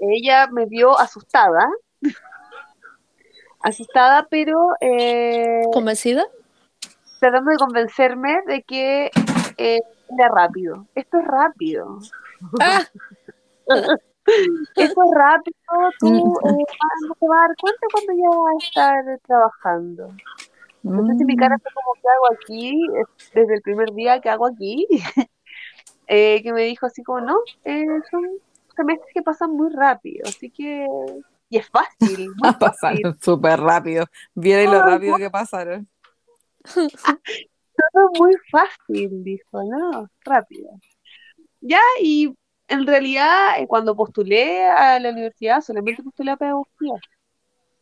ella 0.00 0.48
me 0.48 0.66
vio 0.66 0.98
asustada, 0.98 1.70
asustada, 3.62 4.26
pero 4.30 4.70
eh, 4.80 5.62
¿Convencida? 5.72 6.24
tratando 7.20 7.52
de 7.52 7.56
convencerme 7.56 8.42
de 8.46 8.62
que 8.62 9.10
eh, 9.56 9.80
era 10.18 10.28
rápido. 10.28 10.86
Esto 10.94 11.18
es 11.18 11.24
rápido. 11.24 11.98
Ah, 12.60 12.82
Esto 14.76 15.02
es 15.02 15.10
rápido, 15.14 15.56
tú 16.00 16.06
eh, 16.08 16.64
no 17.08 17.14
te 17.14 17.26
vas 17.28 17.38
a 17.38 17.46
dar 17.46 17.56
cuenta 17.60 17.86
cuando 17.92 18.12
ya 18.12 18.28
vas 18.28 18.54
a 18.54 18.66
estar 18.66 19.20
trabajando. 19.26 20.14
Entonces 20.84 21.26
mi 21.26 21.36
cara 21.36 21.56
fue 21.58 21.72
como, 21.72 21.94
¿qué 21.94 22.08
hago 22.08 22.26
aquí? 22.34 22.86
Es 23.00 23.30
Desde 23.32 23.54
el 23.54 23.62
primer 23.62 23.92
día, 23.92 24.20
¿qué 24.20 24.30
hago 24.30 24.46
aquí? 24.46 24.86
Eh, 26.08 26.42
que 26.42 26.52
me 26.52 26.62
dijo 26.64 26.84
así 26.84 27.02
como, 27.02 27.20
no, 27.20 27.36
eh, 27.64 27.86
son 28.10 28.22
semestres 28.76 29.14
que 29.14 29.22
pasan 29.22 29.52
muy 29.52 29.72
rápido, 29.72 30.28
así 30.28 30.50
que... 30.50 30.86
Y 31.52 31.58
es 31.58 31.68
fácil, 31.68 32.30
muy. 32.36 32.52
Pasaron 32.58 33.18
súper 33.20 33.60
rápido. 33.60 34.06
Vieron 34.34 34.72
lo 34.72 34.82
Ay, 34.82 34.90
rápido 34.90 35.16
que 35.18 35.30
pasaron. 35.30 35.86
Todo 36.64 38.10
muy 38.18 38.32
fácil, 38.50 39.22
dijo, 39.22 39.62
no, 39.62 40.08
rápido. 40.24 40.70
Ya, 41.60 41.80
y 42.00 42.34
en 42.68 42.86
realidad 42.86 43.60
eh, 43.60 43.66
cuando 43.66 43.94
postulé 43.94 44.64
a 44.64 44.98
la 44.98 45.10
universidad 45.10 45.60
solamente 45.60 46.02
postulé 46.02 46.30
a 46.30 46.36
pedagogía. 46.38 46.94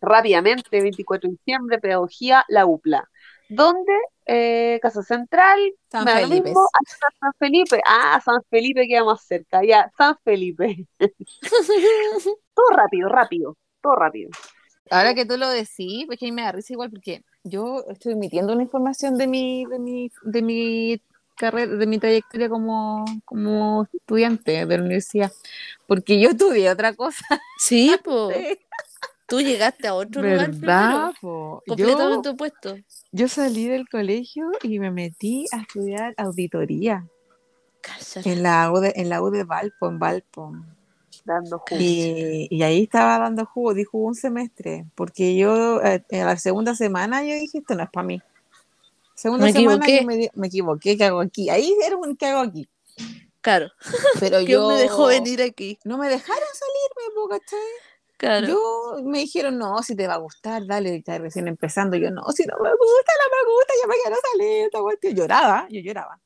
Rápidamente, 0.01 0.81
24 0.81 1.29
de 1.29 1.37
diciembre, 1.37 1.79
pedagogía, 1.79 2.45
la 2.49 2.67
UPLA. 2.67 3.09
¿Dónde? 3.51 3.93
Eh, 4.27 4.79
Casa 4.81 5.03
Central, 5.03 5.59
San 5.91 6.07
Felipe. 6.07 6.51
hasta 6.51 7.07
San 7.21 7.33
Felipe. 7.37 7.81
Ah, 7.85 8.21
San 8.25 8.41
Felipe 8.49 8.87
queda 8.87 9.05
más 9.05 9.23
cerca, 9.27 9.65
ya, 9.65 9.91
San 9.99 10.17
Felipe. 10.25 10.87
Todo 12.55 12.69
rápido, 12.77 13.09
rápido, 13.09 13.57
todo 13.81 13.97
rápido. 13.97 14.31
Ahora 14.91 15.15
que 15.15 15.25
tú 15.25 15.37
lo 15.37 15.49
decís, 15.49 16.05
pues 16.07 16.19
que 16.19 16.27
a 16.27 16.29
mí 16.29 16.33
me 16.33 16.43
da 16.43 16.53
risa 16.53 16.73
igual 16.73 16.91
porque 16.91 17.23
yo 17.43 17.85
estoy 17.89 18.13
emitiendo 18.13 18.53
una 18.53 18.63
información 18.63 19.17
de 19.17 19.27
mi, 19.27 19.65
de 19.67 19.79
mi, 19.79 20.11
de 20.23 20.43
mi 20.43 21.03
carrera, 21.37 21.75
de 21.75 21.87
mi 21.87 21.99
trayectoria 21.99 22.49
como, 22.49 23.05
como 23.25 23.87
estudiante 23.93 24.67
de 24.67 24.77
la 24.77 24.83
universidad. 24.85 25.33
Porque 25.87 26.21
yo 26.21 26.31
estudié 26.31 26.71
otra 26.71 26.95
cosa. 26.95 27.25
sí, 27.59 27.97
pues. 28.05 28.59
Tú 29.31 29.41
llegaste 29.41 29.87
a 29.87 29.95
otro 29.95 30.23
lugar 30.23 30.51
primero? 30.51 31.13
Yo, 31.23 31.63
completamente 31.65 32.31
opuesto. 32.31 32.77
yo 33.13 33.29
salí 33.29 33.69
del 33.69 33.89
colegio 33.89 34.51
y 34.61 34.81
me 34.81 34.91
metí 34.91 35.47
a 35.53 35.61
estudiar 35.61 36.15
auditoría 36.17 37.07
Cállate. 37.81 38.33
en 38.33 38.43
la 38.43 38.73
U 38.73 38.81
de, 38.81 38.93
en 38.97 39.09
la 39.09 39.23
U 39.23 39.31
de 39.31 39.45
Valpo, 39.45 39.89
en 39.89 40.01
Valpo. 40.01 40.53
Dando 41.25 41.61
jugo. 41.61 41.81
Y, 41.81 42.49
y 42.51 42.63
ahí 42.65 42.83
estaba 42.83 43.21
dando 43.21 43.47
jugo, 43.47 43.73
di 43.73 43.85
jugo 43.85 44.09
un 44.09 44.17
semestre, 44.17 44.87
porque 44.97 45.37
yo 45.37 45.81
eh, 45.81 46.03
en 46.09 46.27
la 46.27 46.37
segunda 46.37 46.75
semana 46.75 47.23
yo 47.23 47.35
dije, 47.35 47.59
esto 47.59 47.77
no 47.77 47.85
es 47.85 47.91
para 47.91 48.07
mí. 48.07 48.21
Segunda 49.15 49.45
Me 49.45 49.53
semana 49.53 49.87
equivoqué. 49.87 50.25
yo 50.25 50.31
me, 50.35 50.47
equivoqué, 50.49 50.97
¿qué 50.97 51.05
hago 51.05 51.21
aquí? 51.21 51.51
Ahí 51.51 51.73
era 51.87 51.97
un 51.97 52.17
¿qué 52.17 52.27
hago 52.27 52.41
aquí? 52.41 52.69
Claro. 53.43 53.71
Pero 54.19 54.39
¿Quién 54.39 54.49
yo 54.49 54.69
me 54.71 54.75
dejó 54.75 55.07
venir 55.07 55.41
aquí? 55.41 55.79
No 55.85 55.99
me 55.99 56.09
dejaron 56.09 56.49
salirme, 56.53 57.39
¿cachai? 57.39 57.90
Claro. 58.21 58.47
Yo 58.47 59.03
me 59.03 59.21
dijeron, 59.21 59.57
no, 59.57 59.83
si 59.83 59.97
te 59.97 60.07
va 60.07 60.13
a 60.13 60.19
gustar, 60.19 60.67
dale, 60.67 60.95
está 60.95 61.17
recién 61.17 61.49
empezando. 61.49 61.97
Yo, 61.97 62.11
no, 62.11 62.23
si 62.33 62.45
no 62.45 62.55
me 62.63 62.69
gusta, 62.69 63.13
no 63.19 63.31
me 63.35 63.51
gusta, 63.51 63.73
ya 63.81 63.89
me 63.89 63.95
quiero 63.95 64.17
salir. 64.31 64.65
esta 64.67 64.81
cuestión". 64.83 65.15
Lloraba, 65.15 65.67
yo 65.71 65.81
lloraba. 65.81 66.21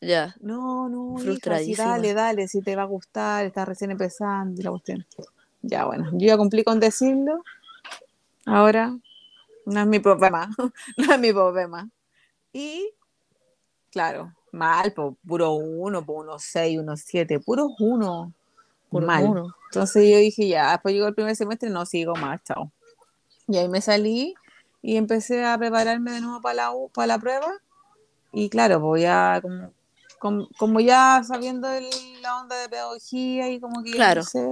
Ya. 0.00 0.36
No, 0.40 0.88
no, 0.88 1.20
hija, 1.20 1.58
sí, 1.58 1.74
dale, 1.74 2.14
dale, 2.14 2.46
si 2.46 2.62
te 2.62 2.76
va 2.76 2.82
a 2.82 2.86
gustar, 2.86 3.44
estás 3.44 3.66
recién 3.66 3.90
empezando 3.90 4.62
la 4.62 4.70
cuestión. 4.70 5.04
Ya, 5.62 5.84
bueno, 5.84 6.10
yo 6.12 6.28
ya 6.28 6.36
cumplí 6.36 6.62
con 6.62 6.78
decirlo. 6.78 7.42
Ahora, 8.46 8.96
no 9.66 9.80
es 9.80 9.86
mi 9.88 9.98
problema, 9.98 10.48
no 10.96 11.12
es 11.12 11.18
mi 11.18 11.32
problema. 11.32 11.90
Y, 12.52 12.94
claro, 13.90 14.32
mal, 14.52 14.94
puro 15.26 15.54
uno, 15.54 16.04
po, 16.04 16.12
uno 16.12 16.38
seis, 16.38 16.78
uno 16.78 16.96
siete, 16.96 17.40
puros 17.40 17.72
uno. 17.80 18.32
Puro 18.88 19.06
mal. 19.08 19.24
uno. 19.24 19.61
Entonces 19.72 20.06
yo 20.10 20.18
dije, 20.18 20.46
ya, 20.48 20.72
después 20.72 20.94
llegó 20.94 21.06
el 21.08 21.14
primer 21.14 21.34
semestre, 21.34 21.70
no 21.70 21.86
sigo 21.86 22.14
más, 22.14 22.42
chao. 22.44 22.70
Y 23.48 23.56
ahí 23.56 23.70
me 23.70 23.80
salí 23.80 24.34
y 24.82 24.96
empecé 24.96 25.46
a 25.46 25.56
prepararme 25.56 26.12
de 26.12 26.20
nuevo 26.20 26.42
para 26.42 26.54
la, 26.54 26.70
U- 26.72 26.90
para 26.90 27.06
la 27.06 27.18
prueba. 27.18 27.50
Y 28.32 28.50
claro, 28.50 28.82
pues 28.82 29.02
ya 29.02 29.40
como, 29.40 29.72
como, 30.18 30.48
como 30.58 30.80
ya 30.80 31.22
sabiendo 31.26 31.72
el- 31.72 31.88
la 32.20 32.42
onda 32.42 32.56
de 32.60 32.68
pedagogía 32.68 33.48
y 33.48 33.60
como 33.60 33.82
que 33.82 33.92
Claro. 33.92 34.20
no 34.20 34.26
sé, 34.26 34.46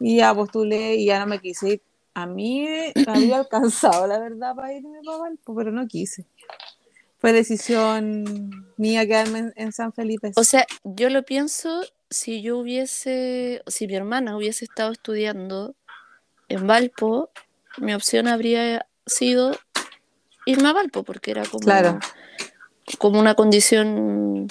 y 0.00 0.16
ya 0.16 0.34
postulé 0.34 0.96
y 0.96 1.04
ya 1.04 1.18
no 1.18 1.26
me 1.26 1.38
quise 1.38 1.68
ir. 1.74 1.82
A 2.14 2.24
mí 2.24 2.66
había 3.06 3.36
alcanzado, 3.40 4.06
la 4.06 4.18
verdad, 4.18 4.54
para 4.54 4.72
irme 4.72 5.00
para 5.04 5.18
Valpo, 5.18 5.54
pero 5.54 5.70
no 5.70 5.86
quise. 5.86 6.24
Fue 7.18 7.32
decisión 7.34 8.24
mía 8.78 9.06
quedarme 9.06 9.38
en, 9.40 9.52
en 9.56 9.72
San 9.72 9.92
Felipe. 9.92 10.32
O 10.34 10.44
sea, 10.44 10.64
yo 10.82 11.10
lo 11.10 11.24
pienso 11.24 11.82
si 12.10 12.42
yo 12.42 12.58
hubiese, 12.58 13.62
si 13.66 13.86
mi 13.86 13.94
hermana 13.94 14.36
hubiese 14.36 14.64
estado 14.64 14.92
estudiando 14.92 15.74
en 16.48 16.66
Valpo, 16.66 17.30
mi 17.78 17.94
opción 17.94 18.28
habría 18.28 18.86
sido 19.06 19.56
irme 20.44 20.68
a 20.68 20.72
Valpo, 20.72 21.02
porque 21.02 21.32
era 21.32 21.44
como, 21.44 21.64
Claro. 21.64 21.98
como 22.98 23.18
una 23.18 23.34
condición 23.34 24.46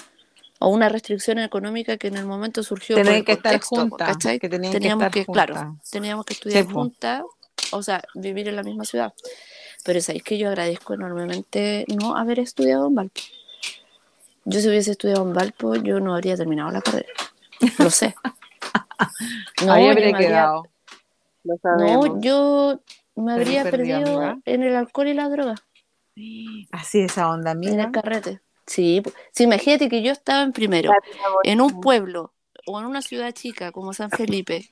o 0.60 0.70
una 0.70 0.90
restricción 0.90 1.40
económica 1.40 1.98
que 1.98 2.08
en 2.08 2.18
el 2.18 2.26
momento 2.26 2.64
surgió. 2.64 2.98
por 2.98 3.04
Tenían 3.06 3.20
el 3.20 3.26
que 3.26 3.32
estar 3.34 3.62
juntas, 3.62 4.08
¿cachai? 4.08 4.40
que 4.40 4.50
teníamos 4.50 5.10
que 5.12 5.26
claro, 5.26 5.78
teníamos 5.90 6.26
que 6.26 6.34
estudiar 6.34 6.66
Sí, 6.66 6.72
juntas, 6.72 7.24
o 7.72 7.84
sea, 7.84 8.04
vivir 8.14 8.48
en 8.48 8.56
la 8.56 8.64
misma 8.64 8.84
ciudad. 8.86 9.14
Pero 9.84 10.02
sabéis 10.02 10.24
que 10.24 10.38
yo 10.38 10.50
agradezco 10.50 10.94
enormemente 10.94 11.86
no 11.96 12.18
haber 12.18 12.40
estudiado 12.40 12.88
en 12.88 12.96
Valpo. 12.96 13.22
Yo 14.46 14.60
si 14.60 14.68
hubiese 14.68 14.92
estudiado 14.92 15.24
en 15.24 15.34
Valpo, 15.34 15.76
yo 15.76 16.00
no 16.00 16.14
habría 16.16 16.36
terminado 16.36 16.72
la 16.72 16.82
carrera. 16.82 17.08
Lo 17.80 17.90
sé. 17.90 18.16
No, 19.66 19.74
Ahí 19.74 19.86
yo 19.86 19.92
habría 19.92 20.18
quedado. 20.18 20.68
Lo 21.44 21.58
sabemos. 21.62 22.08
no, 22.08 22.22
yo 22.22 22.80
me 23.16 23.34
habría 23.34 23.64
perdido 23.64 24.18
amiga. 24.22 24.38
en 24.46 24.64
el 24.64 24.76
alcohol 24.76 25.08
y 25.10 25.14
la 25.14 25.28
droga, 25.30 25.56
Así 26.72 27.02
esa 27.02 27.30
onda, 27.30 27.52
en 27.52 27.58
amiga. 27.58 27.84
el 27.86 27.92
carrete. 27.92 28.42
Sí, 28.66 29.02
po- 29.02 29.12
sí, 29.34 29.44
imagínate 29.44 29.90
que 29.90 30.02
yo 30.02 30.12
estaba 30.12 30.44
en 30.44 30.54
primero, 30.54 30.92
en 31.44 31.62
un 31.62 31.82
pueblo 31.82 32.34
o 32.66 32.80
en 32.80 32.86
una 32.86 33.02
ciudad 33.02 33.32
chica 33.34 33.72
como 33.72 33.94
San 33.94 34.10
Felipe, 34.10 34.72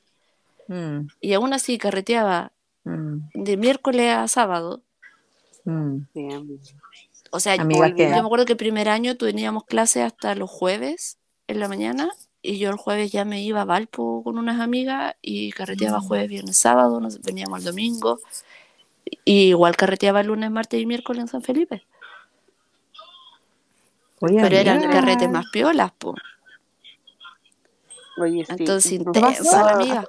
Mm, 0.68 1.08
y 1.20 1.34
aún 1.34 1.52
así 1.54 1.78
carreteaba 1.78 2.54
mm, 2.86 3.18
de 3.34 3.58
miércoles 3.58 4.10
a 4.14 4.28
sábado. 4.30 4.82
mm. 5.66 5.98
O 7.32 7.40
sea, 7.42 7.58
yo 7.58 7.68
¿qué? 7.68 8.08
me 8.08 8.16
acuerdo 8.18 8.46
que 8.46 8.54
el 8.54 8.58
primer 8.58 8.88
año 8.88 9.18
teníamos 9.18 9.66
clases 9.66 10.04
hasta 10.04 10.36
los 10.36 10.50
jueves 10.50 11.18
en 11.48 11.60
la 11.60 11.68
mañana 11.68 12.10
y 12.44 12.58
yo 12.60 12.70
el 12.70 12.76
jueves 12.76 13.10
ya 13.12 13.24
me 13.24 13.42
iba 13.42 13.62
a 13.62 13.66
Valpo 13.66 14.22
con 14.22 14.38
unas 14.38 14.60
amigas 14.60 15.16
y 15.22 15.52
carreteaba 15.52 16.02
jueves, 16.02 16.28
viernes, 16.28 16.58
sábado, 16.58 17.00
nos 17.00 17.22
veníamos 17.22 17.60
el 17.60 17.66
domingo. 17.66 18.20
Y 19.24 19.50
igual 19.50 19.78
carreteaba 19.78 20.20
el 20.20 20.28
lunes, 20.28 20.52
martes 20.52 20.80
y 20.80 20.86
miércoles 20.86 21.22
en 21.22 21.28
San 21.30 21.42
Felipe. 21.42 21.84
Oye, 24.20 24.42
Pero 24.42 24.58
eran 24.58 24.92
carretes 24.92 25.30
más 25.30 25.46
piolas, 25.52 25.92
po. 25.94 26.16
Oye, 28.18 28.46
sí. 28.46 28.56
Entonces, 28.60 28.92
no 29.00 29.12
intensa 29.14 29.44
pasó, 29.44 29.66
la 29.66 29.72
amiga. 29.72 30.06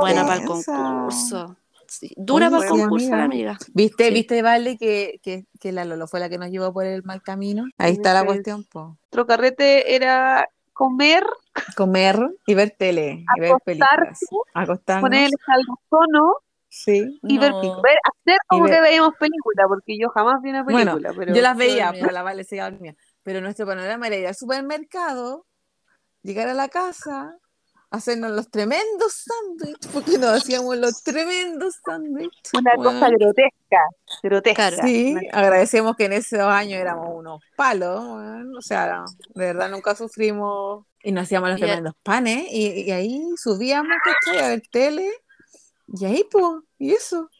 Buena 0.00 0.26
para 0.26 0.40
el 0.40 0.46
concurso. 0.46 1.56
Sí, 1.86 2.12
Dura 2.16 2.50
para 2.50 2.64
el 2.64 2.70
concurso, 2.70 3.06
amiga. 3.06 3.16
la 3.18 3.24
amiga. 3.24 3.58
¿Viste, 3.74 4.08
Sí. 4.08 4.14
viste, 4.14 4.42
Vale, 4.42 4.78
que, 4.78 5.20
que, 5.22 5.44
que 5.60 5.70
la 5.70 5.84
Lolo 5.84 6.08
fue 6.08 6.18
la 6.18 6.30
que 6.30 6.38
nos 6.38 6.50
llevó 6.50 6.72
por 6.72 6.86
el 6.86 7.02
mal 7.04 7.22
camino? 7.22 7.66
Ahí 7.76 7.92
está 7.92 8.14
la 8.14 8.24
cuestión, 8.24 8.64
po. 8.64 8.96
Nuestro 9.02 9.26
carrete 9.26 9.94
era 9.94 10.48
comer, 10.74 11.24
Comer 11.76 12.18
y 12.46 12.54
ver 12.54 12.74
tele, 12.76 13.24
y 13.36 13.40
ver 13.40 13.52
Acostarse, 13.52 13.64
películas. 13.64 14.20
Acostarnos. 14.54 15.02
poner 15.02 15.24
el 15.30 15.32
calzono 15.46 16.36
Sí. 16.68 17.20
y 17.22 17.38
ver, 17.38 17.52
No. 17.52 17.80
ver- 17.82 17.98
hacer 18.02 18.38
como 18.48 18.64
Y 18.66 18.68
que 18.68 18.72
ver- 18.74 18.82
veíamos 18.82 19.14
película, 19.18 19.64
porque 19.68 19.96
yo 19.98 20.08
jamás 20.10 20.42
vi 20.42 20.50
una 20.50 20.64
Bueno, 20.64 20.92
película. 20.96 21.14
pero 21.16 21.32
yo 21.34 21.40
las 21.40 21.56
veía, 21.56 21.92
pero 21.92 22.10
la 22.10 22.22
Vale 22.24 22.42
se 22.44 22.56
dormía. 22.60 22.96
Pero 23.22 23.40
nuestro 23.40 23.64
panorama 23.64 24.06
era 24.08 24.16
ir 24.16 24.26
al 24.26 24.34
supermercado, 24.34 25.46
llegar 26.22 26.48
a 26.48 26.54
la 26.54 26.68
casa, 26.68 27.38
hacernos 27.96 28.32
los 28.32 28.50
tremendos 28.50 29.24
sándwiches, 29.24 29.90
porque 29.92 30.18
nos 30.18 30.42
hacíamos 30.42 30.76
los 30.76 31.02
tremendos 31.02 31.74
sándwiches. 31.84 32.52
Una 32.54 32.72
cosa 32.76 33.08
grotesca, 33.10 33.80
grotesca. 34.22 34.70
Sí, 34.82 35.16
agradecemos 35.32 35.96
que 35.96 36.06
en 36.06 36.14
esos 36.14 36.40
años 36.40 36.80
éramos 36.80 37.08
unos 37.12 37.40
palos, 37.56 38.00
o 38.56 38.62
sea, 38.62 39.04
de 39.34 39.46
verdad 39.46 39.70
nunca 39.70 39.94
sufrimos 39.94 40.84
y 41.02 41.12
nos 41.12 41.24
hacíamos 41.24 41.50
los 41.50 41.58
Y 41.58 41.62
tremendos 41.62 41.94
panes 42.02 42.46
y, 42.50 42.82
y 42.82 42.90
ahí 42.90 43.22
subíamos, 43.36 43.92
¿cachai? 44.04 44.44
A 44.44 44.48
ver 44.48 44.62
tele 44.70 45.10
y 45.86 46.04
ahí, 46.04 46.24
pues, 46.30 46.44
y 46.78 46.92
eso. 46.92 47.30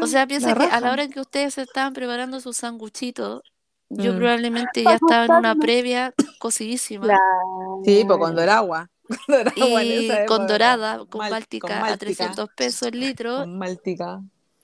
O 0.00 0.06
sea, 0.06 0.26
piensa 0.26 0.54
que 0.54 0.64
a 0.64 0.80
la 0.80 0.92
hora 0.92 1.02
en 1.02 1.12
que 1.12 1.20
ustedes 1.20 1.54
se 1.54 1.62
estaban 1.62 1.92
preparando 1.92 2.40
sus 2.40 2.56
sanguchitos, 2.56 3.42
yo 3.90 4.12
Mm. 4.12 4.16
probablemente 4.16 4.82
ya 4.84 4.94
estaba 4.94 5.24
en 5.26 5.32
una 5.32 5.54
previa 5.54 6.14
cocidísima. 6.38 7.04
Claro. 7.04 7.80
Sí, 7.84 8.04
pues 8.06 8.18
con 8.18 8.34
Doragua 8.34 8.90
en 9.28 9.52
Y 9.56 10.26
con 10.26 10.46
dorada, 10.46 11.04
con 11.08 11.20
Mal- 11.20 11.30
báltica, 11.30 11.66
con 11.68 11.76
a 11.76 11.80
Báltica, 11.80 11.98
300 11.98 12.50
pesos 12.54 12.88
el 12.88 13.00
litro, 13.00 13.38
Con 13.38 13.58
Maltica. 13.58 14.20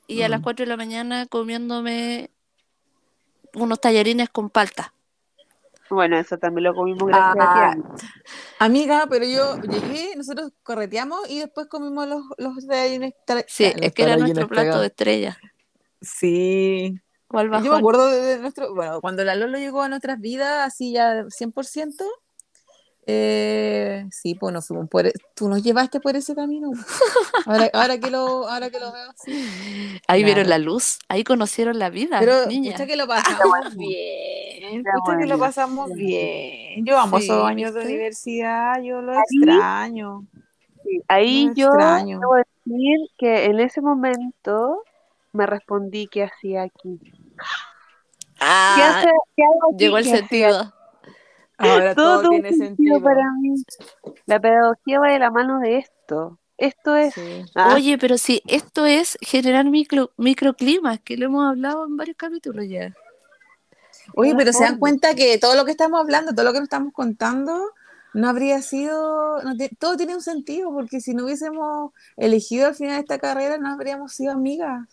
y 0.07 0.23
a 0.23 0.29
las 0.29 0.41
Mm. 0.41 0.45
4 0.45 0.65
de 0.65 0.69
la 0.69 0.77
mañana 0.77 1.27
comiéndome 1.27 2.31
unos 3.55 3.81
tallarines 3.81 4.29
con 4.29 4.51
palta. 4.51 4.93
Bueno, 5.91 6.19
eso 6.19 6.37
también 6.39 6.65
lo 6.65 6.75
comimos 6.75 7.07
gracias 7.07 7.37
Ah, 7.47 7.75
a. 8.59 8.65
Amiga, 8.65 9.07
pero 9.09 9.25
yo 9.27 9.61
llegué, 9.61 10.17
nosotros 10.17 10.51
correteamos 10.63 11.21
y 11.31 11.39
después 11.39 11.67
comimos 11.69 12.09
los, 12.09 12.23
los 12.39 12.67
tallarines 12.67 13.15
Sí, 13.47 13.65
los 13.73 13.83
es 13.83 13.93
que 13.93 14.03
era 14.03 14.17
nuestro 14.17 14.49
plato 14.49 14.81
de 14.81 14.87
estrella. 14.89 15.39
Sí. 16.01 17.01
¿Cuál 17.35 17.63
Yo 17.65 17.73
me 17.73 17.79
acuerdo 17.79 18.09
de, 18.09 18.21
de 18.21 18.39
nuestro, 18.39 18.75
bueno, 18.75 19.01
cuando 19.01 19.25
la 19.25 19.35
Lolo 19.35 19.59
llegó 19.59 19.83
a 19.83 19.89
nuestras 19.89 20.21
vidas, 20.21 20.67
así 20.67 20.93
ya 20.93 21.25
100%, 21.29 22.05
eh, 23.07 24.07
sí, 24.11 24.35
pues 24.35 24.53
nos 24.55 24.67
fuimos 24.67 24.89
por, 24.89 25.07
e- 25.07 25.13
tú 25.35 25.49
nos 25.49 25.63
llevaste 25.63 26.01
por 26.01 26.17
ese 26.17 26.35
camino. 26.35 26.71
Ahora, 27.47 27.69
ahora 27.75 27.99
que 27.99 28.11
lo, 28.11 28.49
ahora 28.49 28.71
que 28.71 28.81
lo 28.81 28.91
veo 28.93 29.11
así. 29.11 29.33
Ahí 30.09 30.23
Claro. 30.23 30.25
vieron 30.25 30.49
la 30.49 30.59
luz, 30.59 30.99
ahí 31.09 31.23
conocieron 31.25 31.79
la 31.79 31.91
vida, 31.91 32.19
Pero 32.21 32.47
niña. 32.47 32.75
que 32.87 32.97
lo 32.97 33.07
pasamos 33.09 33.77
bien, 33.77 34.83
pucha 35.05 35.19
que 35.19 35.27
lo 35.27 35.39
pasamos 35.39 35.93
bien. 35.93 36.87
Yo 36.87 36.99
amo 36.99 37.19
Sí, 37.19 37.25
esos 37.25 37.45
años 37.45 37.75
de 37.75 37.83
universidad, 37.85 38.81
yo 38.83 39.03
lo 39.03 39.13
Ahí- 39.13 39.19
extraño. 39.31 40.27
Sí, 40.83 41.01
Ahí 41.09 41.47
Lo 41.49 41.55
yo 41.55 41.67
extraño. 41.69 42.21
debo 42.21 42.35
decir 42.37 42.99
que 43.19 43.45
en 43.47 43.61
ese 43.61 43.81
momento 43.83 44.83
me 45.33 45.45
respondí 45.47 46.07
qué 46.07 46.23
hacía 46.25 46.63
aquí. 46.63 46.99
¿Qué, 47.37 47.43
Ah, 48.41 48.91
hace, 48.99 49.07
qué 49.37 49.43
hago 49.45 49.75
aquí? 49.75 49.85
llegó 49.85 49.99
el 49.99 50.05
¿Qué 50.05 50.11
hacía 50.11 50.19
sentido. 50.29 50.75
Ahora 51.59 51.95
Todo, 51.95 52.29
tiene 52.29 52.53
sentido. 52.53 53.01
para 53.03 53.31
mí. 53.41 53.55
La 54.27 54.41
pedagogía 54.41 55.01
va 55.01 55.13
de 55.13 55.19
la 55.19 55.31
mano 55.31 55.61
de 55.61 55.79
esto. 55.79 56.39
Esto 56.57 56.97
es. 56.97 57.15
Sí. 57.15 57.45
Ah, 57.55 57.75
Oye, 57.75 57.99
pero 57.99 58.19
sí, 58.19 58.43
esto 58.47 58.87
es 58.87 59.19
generar 59.21 59.65
micro, 59.67 60.13
microclimas, 60.17 61.01
que 61.01 61.17
lo 61.17 61.27
hemos 61.27 61.49
hablado 61.49 61.87
en 61.87 61.97
varios 61.97 62.17
capítulos 62.17 62.67
ya. 62.69 62.95
Oye, 64.15 64.35
pero 64.37 64.53
se 64.53 64.65
dan 64.65 64.79
cuenta 64.79 65.15
que 65.15 65.39
todo 65.39 65.55
lo 65.57 65.65
que 65.65 65.71
estamos 65.73 66.01
hablando, 66.01 66.33
todo 66.35 66.45
lo 66.45 66.53
que 66.53 66.59
nos 66.59 66.67
estamos 66.67 66.93
contando, 66.93 67.73
no 68.13 68.29
habría 68.29 68.61
sido, 68.63 69.43
no 69.43 69.57
te- 69.57 69.71
todo 69.79 69.97
tiene 69.97 70.15
un 70.15 70.21
sentido, 70.23 70.73
porque 70.73 71.01
si 71.01 71.15
no 71.15 71.25
hubiésemos 71.25 71.93
elegido 72.17 72.69
al 72.69 72.75
final 72.75 73.01
esta 73.01 73.19
carrera, 73.19 73.59
no 73.59 73.71
habríamos 73.71 74.13
sido 74.13 74.33
amigas. 74.33 74.87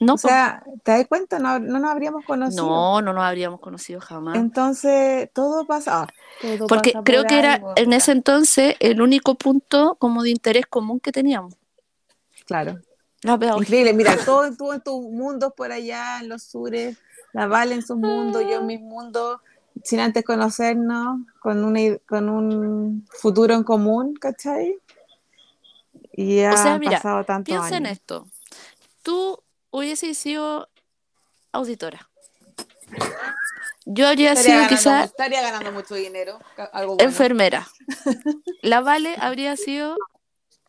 No, 0.00 0.14
O 0.14 0.18
sea, 0.18 0.62
¿te 0.82 0.92
das 0.92 1.06
cuenta? 1.06 1.38
No, 1.38 1.58
no 1.58 1.78
nos 1.78 1.90
habríamos 1.90 2.24
pues, 2.26 2.38
conocido. 2.38 2.66
no, 2.66 3.00
no 3.00 3.12
nos 3.12 3.24
habríamos 3.24 3.60
conocido 3.60 4.00
jamás. 4.00 4.36
Entonces, 4.36 5.30
todo 5.32 5.66
pasa. 5.66 6.02
ah, 6.02 6.06
todo 6.40 6.66
Porque 6.66 6.92
pasa 6.92 7.04
creo 7.04 7.22
por 7.22 7.28
que 7.28 7.38
era 7.38 7.60
en 7.76 7.92
ese 7.92 8.12
entonces 8.12 8.74
el 8.80 9.00
único 9.00 9.36
punto 9.36 9.96
como 9.98 10.22
de 10.22 10.30
interés 10.30 10.66
común 10.66 11.00
que 11.00 11.12
teníamos. 11.12 11.54
Claro. 12.46 12.78
Increíble, 13.56 13.94
mira, 13.94 14.16
todo 14.22 14.54
tú 14.54 14.72
en 14.72 14.82
tus 14.82 15.00
mundos 15.00 15.52
por 15.56 15.72
allá, 15.72 16.20
en 16.20 16.28
los 16.28 16.42
sures, 16.42 16.98
la 17.32 17.46
Vale 17.46 17.74
en 17.74 17.82
sus 17.82 17.96
mundos, 17.96 18.42
yo 18.42 18.60
en 18.60 18.66
mis 18.66 18.80
mundos, 18.80 19.40
sin 19.82 20.00
antes 20.00 20.22
conocernos, 20.24 21.20
con, 21.40 21.64
una, 21.64 21.80
con 22.06 22.28
un 22.28 23.06
futuro 23.10 23.54
en 23.54 23.64
común, 23.64 24.14
¿cachai? 24.14 24.76
Y 26.12 26.36
ya 26.36 26.52
O 26.52 26.56
sea, 26.56 26.78
mira, 26.78 26.98
pasado 26.98 27.24
tantos 27.24 27.46
Piensa 27.46 27.76
en 27.76 27.86
años. 27.86 27.98
esto. 27.98 28.26
Tú 29.02 29.42
hubieses 29.78 30.16
sido 30.16 30.68
auditora. 31.52 32.08
Yo 33.86 34.06
habría 34.06 34.32
Estaría 34.32 34.42
sido 34.42 34.54
ganando, 34.60 34.76
quizá 34.76 35.04
estaría 35.04 35.42
ganando 35.42 35.72
mucho 35.72 35.94
dinero, 35.96 36.38
ca- 36.56 36.70
algo 36.72 36.94
bueno. 36.94 37.10
enfermera. 37.10 37.66
La 38.62 38.80
Vale 38.80 39.16
habría 39.18 39.56
sido 39.56 39.96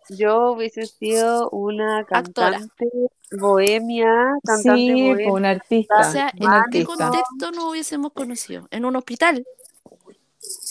yo 0.10 0.52
hubiese 0.54 0.86
sido 0.86 1.50
una 1.52 2.00
Actora. 2.00 2.60
cantante 2.60 2.90
bohemia, 3.32 4.08
cantante 4.44 4.94
Sí, 4.94 5.02
bohemia. 5.02 5.16
pues, 5.16 5.34
un 5.34 5.46
artista, 5.46 6.00
O 6.00 6.12
sea, 6.12 6.32
¿en 6.36 6.52
qué 6.72 6.84
contexto 6.84 7.52
nos 7.52 7.66
hubiésemos 7.66 8.12
conocido? 8.14 8.68
¿En 8.72 8.86
un 8.86 8.96
hospital? 8.96 9.46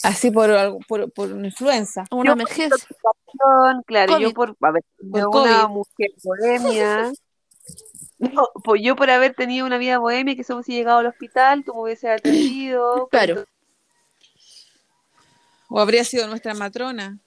Así 0.02 0.30
por, 0.30 0.50
algo- 0.50 0.78
por, 0.88 1.10
por 1.12 1.32
una 1.32 1.46
influenza. 1.48 2.04
¿En 2.10 2.18
una 2.18 2.32
emergencia? 2.32 2.78
Claro, 3.86 4.18
yo 4.18 4.32
por, 4.32 4.56
a 4.60 4.70
ver, 4.70 4.84
Por 5.10 5.26
una 5.42 5.66
mujer 5.68 6.10
bohemia. 6.22 7.12
No, 8.32 8.48
pues 8.62 8.82
yo 8.82 8.96
por 8.96 9.10
haber 9.10 9.34
tenido 9.34 9.66
una 9.66 9.78
vida 9.78 9.98
bohemia, 9.98 10.36
que 10.36 10.44
se 10.44 10.52
hubiese 10.54 10.72
llegado 10.72 10.98
al 10.98 11.06
hospital, 11.06 11.64
tú 11.64 11.74
me 11.74 11.80
hubieses 11.82 12.10
atendido. 12.10 13.08
Claro, 13.08 13.44
O 15.68 15.80
habría 15.80 16.04
sido 16.04 16.26
nuestra 16.28 16.54
matrona. 16.54 17.18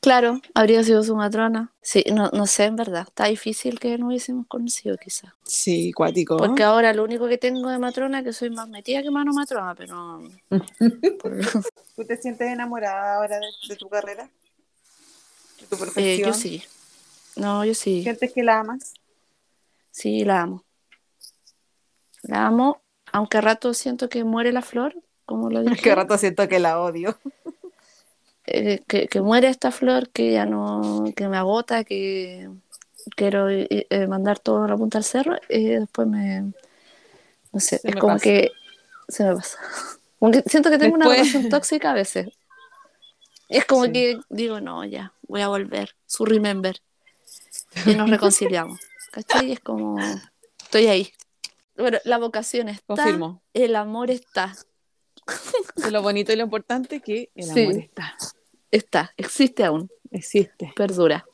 claro, 0.00 0.40
habría 0.54 0.82
sido 0.82 1.02
su 1.02 1.14
matrona. 1.16 1.72
Sí, 1.82 2.04
no, 2.12 2.30
no 2.32 2.46
sé, 2.46 2.64
en 2.64 2.76
verdad. 2.76 3.04
Está 3.08 3.26
difícil 3.26 3.78
que 3.78 3.96
nos 3.98 4.08
hubiésemos 4.08 4.46
conocido, 4.46 4.96
quizás. 4.96 5.32
Sí, 5.44 5.92
cuático. 5.92 6.36
Porque 6.36 6.62
ahora 6.62 6.92
lo 6.92 7.04
único 7.04 7.28
que 7.28 7.38
tengo 7.38 7.68
de 7.70 7.78
matrona 7.78 8.18
es 8.20 8.24
que 8.24 8.32
soy 8.32 8.50
más 8.50 8.68
metida 8.68 9.02
que 9.02 9.10
mano 9.10 9.32
matrona, 9.32 9.74
pero. 9.74 10.22
¿Tú 11.96 12.04
te 12.04 12.16
sientes 12.16 12.48
enamorada 12.48 13.16
ahora 13.16 13.38
de, 13.38 13.46
de 13.68 13.76
tu 13.76 13.88
carrera? 13.88 14.28
¿De 15.60 15.66
tu 15.66 15.76
eh, 15.76 15.78
profesión? 15.78 16.28
yo 16.28 16.32
sí. 16.34 16.62
No, 17.36 17.64
yo 17.64 17.74
sí. 17.74 18.02
¿Sientes 18.02 18.32
que 18.32 18.42
la 18.42 18.60
amas? 18.60 18.94
Sí, 19.90 20.24
la 20.24 20.42
amo. 20.42 20.64
La 22.22 22.46
amo, 22.46 22.80
aunque 23.12 23.38
a 23.38 23.40
rato 23.40 23.74
siento 23.74 24.08
que 24.08 24.24
muere 24.24 24.52
la 24.52 24.62
flor, 24.62 24.94
como 25.24 25.50
lo 25.50 25.62
dije. 25.64 25.82
Que 25.82 25.94
rato 25.94 26.16
siento 26.18 26.46
que 26.48 26.58
la 26.58 26.80
odio. 26.80 27.18
eh, 28.46 28.82
que, 28.88 29.08
que 29.08 29.20
muere 29.20 29.48
esta 29.48 29.70
flor, 29.70 30.10
que 30.10 30.32
ya 30.32 30.46
no, 30.46 31.04
que 31.16 31.28
me 31.28 31.36
agota, 31.36 31.84
que 31.84 32.50
quiero 33.16 33.48
eh, 33.48 33.86
eh, 33.90 34.06
mandar 34.06 34.38
todo 34.38 34.64
a 34.64 34.68
la 34.68 34.76
punta 34.76 34.98
del 34.98 35.04
cerro, 35.04 35.36
y 35.48 35.64
después 35.70 36.06
me, 36.08 36.52
no 37.52 37.60
sé, 37.60 37.78
Se 37.78 37.88
es 37.88 37.96
como 37.96 38.14
pasa. 38.14 38.22
que 38.24 38.50
se 39.08 39.24
me 39.24 39.34
pasa. 39.34 39.58
Como 40.20 40.32
que 40.32 40.42
siento 40.42 40.68
que 40.68 40.76
tengo 40.76 40.96
una 40.96 41.08
relación 41.08 41.48
tóxica 41.48 41.92
a 41.92 41.94
veces. 41.94 42.28
Es 43.48 43.64
como 43.64 43.86
Sí. 43.86 43.92
que 43.92 44.20
digo, 44.28 44.60
no, 44.60 44.84
ya, 44.84 45.14
voy 45.22 45.40
a 45.40 45.48
volver, 45.48 45.96
su 46.04 46.26
remember. 46.26 46.82
Y 47.86 47.94
nos 47.94 48.10
reconciliamos. 48.10 48.78
¿Cachai? 49.10 49.52
Es 49.52 49.60
como, 49.60 49.96
estoy 50.62 50.86
ahí. 50.86 51.12
Bueno, 51.76 51.98
la 52.04 52.18
vocación 52.18 52.68
está, 52.68 52.84
Confirmo. 52.86 53.42
el 53.54 53.74
amor 53.76 54.10
está, 54.10 54.56
De 55.76 55.90
lo 55.90 56.02
bonito 56.02 56.32
y 56.32 56.36
lo 56.36 56.44
importante 56.44 56.96
es 56.96 57.02
que 57.02 57.30
el 57.34 57.44
Sí. 57.44 57.60
amor 57.62 57.76
está. 57.76 58.16
está, 58.70 59.12
existe 59.16 59.64
aún, 59.64 59.88
Existe. 60.10 60.72
perdura. 60.76 61.24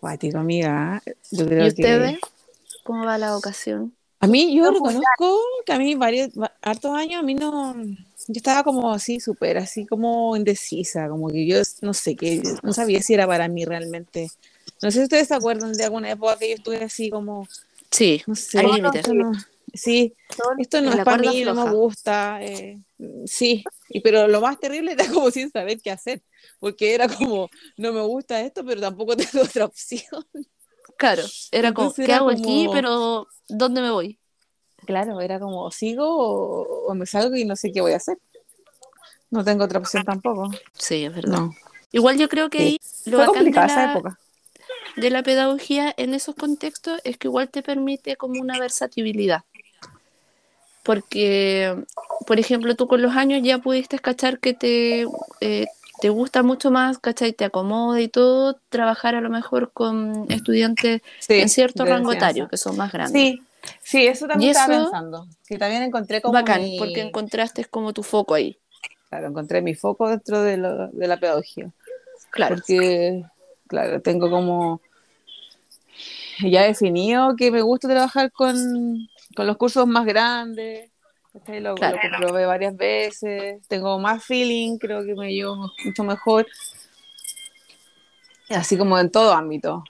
Cuático, 0.00 0.38
amiga. 0.38 1.02
Yo 1.30 1.46
creo 1.46 1.64
¿Y 1.66 1.68
ustedes? 1.68 2.18
que... 2.20 2.28
¿Cómo 2.84 3.04
va 3.04 3.18
la 3.18 3.34
vocación? 3.34 3.94
A 4.20 4.26
mí, 4.26 4.54
yo 4.56 4.70
reconozco 4.70 5.40
que 5.64 5.72
a 5.72 5.78
mí 5.78 5.94
varios, 5.94 6.28
va- 6.30 6.54
hartos 6.62 6.94
años, 6.96 7.20
a 7.20 7.22
mí 7.22 7.34
no... 7.34 7.74
Yo 7.74 8.34
estaba 8.36 8.62
como 8.64 8.90
así, 8.92 9.18
súper, 9.20 9.58
así 9.58 9.86
como 9.86 10.36
indecisa, 10.36 11.08
como 11.08 11.28
que 11.28 11.46
yo 11.46 11.58
no 11.82 11.92
sé, 11.94 12.16
que 12.16 12.42
no 12.62 12.72
sabía 12.72 13.00
si 13.02 13.14
era 13.14 13.26
para 13.26 13.48
mí 13.48 13.64
realmente. 13.64 14.30
No 14.82 14.90
sé 14.90 14.98
si 14.98 15.02
ustedes 15.04 15.28
se 15.28 15.34
acuerdan 15.34 15.72
de 15.72 15.84
alguna 15.84 16.10
época 16.10 16.36
que 16.38 16.48
yo 16.48 16.54
estuve 16.54 16.82
así 16.82 17.10
como, 17.10 17.46
Sí, 17.90 18.22
no 18.26 18.34
sé, 18.34 18.58
Hay 18.58 18.72
límites. 18.72 19.00
esto 19.02 19.14
no- 19.14 19.32
sí, 19.74 20.14
esto 20.58 20.80
no 20.80 20.92
es 20.92 21.04
para 21.04 21.18
mí, 21.18 21.42
no 21.44 21.54
me 21.54 21.72
gusta. 21.74 22.42
eh, 22.42 22.78
sí, 23.26 23.64
y, 23.88 24.00
pero 24.00 24.28
lo 24.28 24.40
más 24.40 24.58
terrible 24.58 24.92
era 24.92 25.06
como 25.08 25.30
sin 25.30 25.50
saber 25.50 25.80
qué 25.82 25.90
hacer, 25.90 26.22
porque 26.60 26.94
era 26.94 27.08
como, 27.08 27.48
no 27.76 27.92
me 27.92 28.00
gusta 28.02 28.40
esto, 28.40 28.64
pero 28.64 28.80
tampoco 28.80 29.16
tengo 29.16 29.44
otra 29.44 29.64
opción. 29.66 30.26
Claro, 30.96 31.22
era 31.52 31.72
como, 31.72 31.88
Entonces 31.88 32.06
¿qué 32.06 32.12
era 32.12 32.16
hago 32.18 32.30
aquí? 32.30 32.68
Pero 32.72 33.26
¿dónde 33.48 33.80
me 33.80 33.90
voy? 33.90 34.18
Claro, 34.86 35.20
era 35.20 35.38
como, 35.38 35.70
sigo 35.70 36.06
o, 36.08 36.86
o 36.90 36.94
me 36.94 37.06
salgo 37.06 37.36
y 37.36 37.44
no 37.44 37.54
sé 37.56 37.70
qué 37.72 37.80
voy 37.80 37.92
a 37.92 37.96
hacer. 37.96 38.18
No 39.30 39.44
tengo 39.44 39.64
otra 39.64 39.78
opción 39.78 40.04
tampoco. 40.04 40.50
Sí, 40.74 41.04
es 41.04 41.14
verdad. 41.14 41.38
No. 41.38 41.54
Igual 41.92 42.18
yo 42.18 42.28
creo 42.28 42.50
que 42.50 42.58
Sí. 42.58 42.64
ahí 42.64 42.78
lo 43.06 43.18
Fue 43.18 43.26
bacán 43.26 43.32
de 43.32 43.50
complicada 43.50 43.66
esa 43.66 43.92
época. 43.92 44.18
De 44.96 45.10
la 45.10 45.22
pedagogía 45.22 45.92
en 45.96 46.14
esos 46.14 46.34
contextos 46.34 47.00
es 47.04 47.16
que 47.16 47.28
igual 47.28 47.48
te 47.48 47.62
permite 47.62 48.16
como 48.16 48.40
una 48.40 48.58
versatilidad. 48.58 49.42
Porque, 50.82 51.76
por 52.26 52.38
ejemplo, 52.40 52.74
tú 52.74 52.86
con 52.88 53.02
los 53.02 53.14
años 53.14 53.42
ya 53.42 53.58
pudiste 53.58 53.98
cachar 53.98 54.38
que 54.38 54.54
te, 54.54 55.06
eh, 55.40 55.66
te 56.00 56.08
gusta 56.08 56.42
mucho 56.42 56.70
más, 56.70 56.98
¿cachai? 56.98 57.32
Te 57.32 57.44
acomoda 57.44 58.00
y 58.00 58.08
todo, 58.08 58.58
trabajar 58.70 59.14
a 59.14 59.20
lo 59.20 59.28
mejor 59.28 59.72
con 59.72 60.26
estudiantes 60.30 61.02
Sí, 61.18 61.34
en 61.34 61.48
cierto 61.50 61.84
rango 61.84 62.12
etario, 62.12 62.48
que 62.48 62.56
son 62.56 62.76
más 62.78 62.92
grandes. 62.92 63.12
Sí, 63.20 63.42
sí, 63.82 64.06
eso 64.06 64.26
también 64.26 64.48
Y 64.48 64.50
estaba 64.52 64.72
eso- 64.74 64.84
pensando. 64.84 65.26
Que 65.46 65.58
también 65.58 65.82
encontré 65.82 66.22
como 66.22 66.32
Bacán, 66.34 66.62
mi- 66.62 66.78
porque 66.78 67.02
encontraste 67.02 67.64
como 67.66 67.92
tu 67.92 68.02
foco 68.02 68.34
ahí. 68.34 68.56
claro, 69.10 69.26
encontré 69.26 69.60
mi 69.60 69.74
foco 69.74 70.08
dentro 70.08 70.40
de, 70.42 70.56
lo- 70.56 70.88
de 70.88 71.06
la 71.08 71.18
pedagogía. 71.18 71.68
Claro. 72.30 72.54
Porque, 72.56 73.24
claro, 73.70 74.02
tengo 74.02 74.28
como 74.28 74.80
ya 76.42 76.64
definido 76.64 77.36
que 77.36 77.52
me 77.52 77.62
gusta 77.62 77.88
trabajar 77.88 78.32
con, 78.32 78.56
con 79.36 79.46
los 79.46 79.56
cursos 79.56 79.86
más 79.86 80.04
grandes. 80.04 80.90
Lo, 81.46 81.76
Claro. 81.76 81.96
lo 81.96 82.10
comprobé 82.10 82.44
varias 82.46 82.76
veces. 82.76 83.66
Tengo 83.68 83.98
más 84.00 84.24
feeling, 84.24 84.76
creo 84.78 85.04
que 85.04 85.14
me 85.14 85.32
llevo 85.32 85.70
mucho 85.84 86.02
mejor. 86.02 86.46
Así 88.48 88.76
como 88.76 88.98
en 88.98 89.10
todo 89.10 89.32
ámbito. 89.32 89.84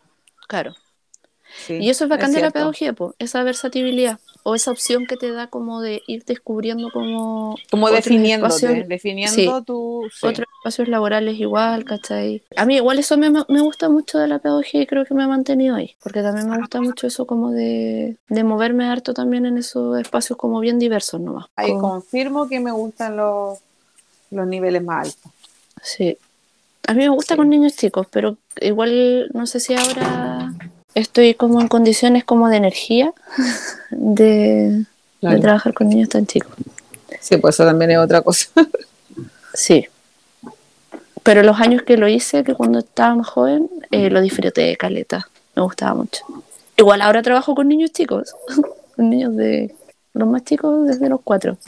Claro. 0.46 0.74
Sí, 1.66 1.74
Y 1.80 1.90
eso 1.90 2.04
es 2.04 2.10
bacán 2.10 2.32
de 2.32 2.40
la 2.40 2.50
pedagogía, 2.50 2.92
po, 2.92 3.14
esa 3.18 3.42
versatilidad 3.42 4.18
o 4.42 4.54
esa 4.54 4.70
opción 4.70 5.06
que 5.06 5.16
te 5.16 5.30
da 5.32 5.48
como 5.48 5.82
de 5.82 6.02
ir 6.06 6.24
descubriendo 6.24 6.90
como 6.90 7.56
Como 7.70 7.88
espacios- 7.88 8.88
definiendo 8.88 9.34
sí, 9.34 9.48
tu... 9.66 10.08
sí. 10.18 10.26
otros 10.26 10.46
espacios 10.60 10.88
laborales 10.88 11.38
igual, 11.38 11.84
¿cachai? 11.84 12.42
A 12.56 12.64
mí 12.64 12.76
igual 12.76 12.98
eso 12.98 13.18
me, 13.18 13.30
me 13.30 13.60
gusta 13.60 13.88
mucho 13.90 14.18
de 14.18 14.28
la 14.28 14.38
pedagogía 14.38 14.80
y 14.82 14.86
creo 14.86 15.04
que 15.04 15.12
me 15.14 15.22
ha 15.24 15.28
mantenido 15.28 15.76
ahí, 15.76 15.94
porque 16.02 16.22
también 16.22 16.48
me 16.48 16.56
gusta 16.58 16.80
mucho 16.80 17.06
eso 17.06 17.26
como 17.26 17.50
de, 17.50 18.16
de 18.28 18.44
moverme 18.44 18.86
harto 18.86 19.12
también 19.12 19.44
en 19.44 19.58
esos 19.58 19.98
espacios 20.00 20.38
como 20.38 20.60
bien 20.60 20.78
diversos 20.78 21.20
nomás. 21.20 21.46
Ahí 21.56 21.70
Como- 21.72 21.80
confirmo 21.90 22.48
que 22.48 22.60
me 22.60 22.72
gustan 22.72 23.16
los, 23.18 23.58
los 24.30 24.46
niveles 24.46 24.82
más 24.82 25.06
altos. 25.08 25.32
Sí. 25.82 26.16
A 26.86 26.94
mí 26.94 27.00
me 27.02 27.08
gusta 27.10 27.34
Sí. 27.34 27.38
con 27.38 27.48
niños 27.50 27.76
chicos, 27.76 28.06
pero 28.10 28.36
igual 28.60 29.28
no 29.34 29.46
sé 29.46 29.60
si 29.60 29.74
ahora 29.74 30.52
estoy 30.94 31.34
como 31.34 31.60
en 31.60 31.68
condiciones 31.68 32.24
como 32.24 32.48
de 32.48 32.56
energía 32.56 33.12
de, 33.90 34.84
de 35.20 35.38
trabajar 35.38 35.74
con 35.74 35.88
niños 35.88 36.08
tan 36.08 36.26
chicos. 36.26 36.52
Sí, 37.20 37.36
pues 37.36 37.56
eso 37.56 37.64
también 37.64 37.92
es 37.92 37.98
otra 37.98 38.22
cosa. 38.22 38.48
Sí. 39.52 39.88
Pero 41.24 41.42
los 41.42 41.60
años 41.60 41.82
que 41.82 41.96
lo 41.96 42.06
hice, 42.06 42.44
que 42.44 42.54
cuando 42.54 42.78
estaba 42.78 43.16
más 43.16 43.26
joven, 43.26 43.68
eh, 43.90 44.08
lo 44.08 44.20
disfruté 44.20 44.60
de 44.62 44.76
caleta. 44.76 45.28
Me 45.56 45.62
gustaba 45.62 45.94
mucho. 45.94 46.24
Igual 46.76 47.02
ahora 47.02 47.20
trabajo 47.20 47.54
con 47.56 47.68
niños 47.68 47.92
chicos, 47.92 48.34
con 48.96 49.10
niños 49.10 49.36
de 49.36 49.74
los 50.14 50.28
más 50.28 50.44
chicos 50.44 50.86
desde 50.86 51.08
los 51.08 51.20
cuatro. 51.22 51.58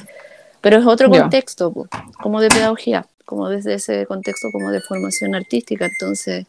Pero 0.60 0.78
es 0.78 0.86
otro 0.86 1.10
contexto, 1.10 1.72
po, 1.72 1.88
como 2.22 2.40
de 2.40 2.48
pedagogía, 2.48 3.04
como 3.24 3.48
desde 3.48 3.74
ese 3.74 4.06
contexto 4.06 4.48
como 4.52 4.70
de 4.70 4.80
formación 4.80 5.34
artística. 5.34 5.86
Entonces, 5.86 6.46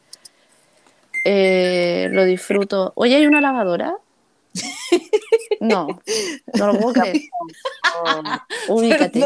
eh, 1.24 2.10
lo 2.12 2.26
disfruto. 2.26 2.94
Oye, 2.96 3.16
¿hay 3.16 3.26
una 3.28 3.42
lavadora? 3.42 3.98
No, 5.60 5.88
no 6.58 6.68
lo 6.74 6.80
puedo 6.80 6.94
creer. 6.94 7.22
Ubícate. 8.68 9.26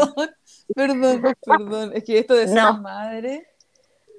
Perdón, 0.74 1.20
perdón, 1.22 1.34
perdón. 1.44 1.92
Es 1.94 2.04
que 2.04 2.18
esto 2.18 2.34
de 2.34 2.46
ser 2.46 2.54
No. 2.56 2.80
madre. 2.80 3.46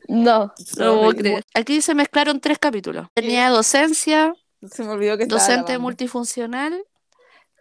No, 0.07 0.51
no 0.77 0.85
lo 0.85 0.99
puedo 0.99 1.15
creer. 1.15 1.43
Aquí 1.53 1.81
se 1.81 1.93
mezclaron 1.93 2.39
tres 2.39 2.57
capítulos. 2.59 3.07
Tenía 3.13 3.49
docencia, 3.49 4.33
Se 4.69 4.83
me 4.83 4.89
olvidó 4.89 5.17
que 5.17 5.23
estaba 5.23 5.39
docente 5.39 5.77
multifuncional 5.77 6.83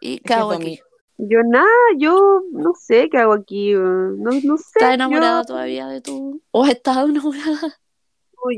y 0.01 0.19
¿qué 0.21 0.35
hago 0.35 0.53
aquí? 0.53 0.81
Yo 1.19 1.41
nada, 1.45 1.67
yo 1.97 2.43
no 2.53 2.73
sé 2.75 3.09
qué 3.11 3.19
hago 3.19 3.35
aquí. 3.35 3.73
eh, 3.73 3.77
No, 3.77 4.31
no 4.43 4.57
sé. 4.57 4.65
¿Estás 4.77 4.95
enamorada 4.95 5.43
yo, 5.43 5.47
todavía 5.47 5.87
de 5.89 6.01
tu... 6.01 6.41
¿O 6.51 6.65
has 6.65 6.71
estado 6.71 7.09
enamorada? 7.09 7.79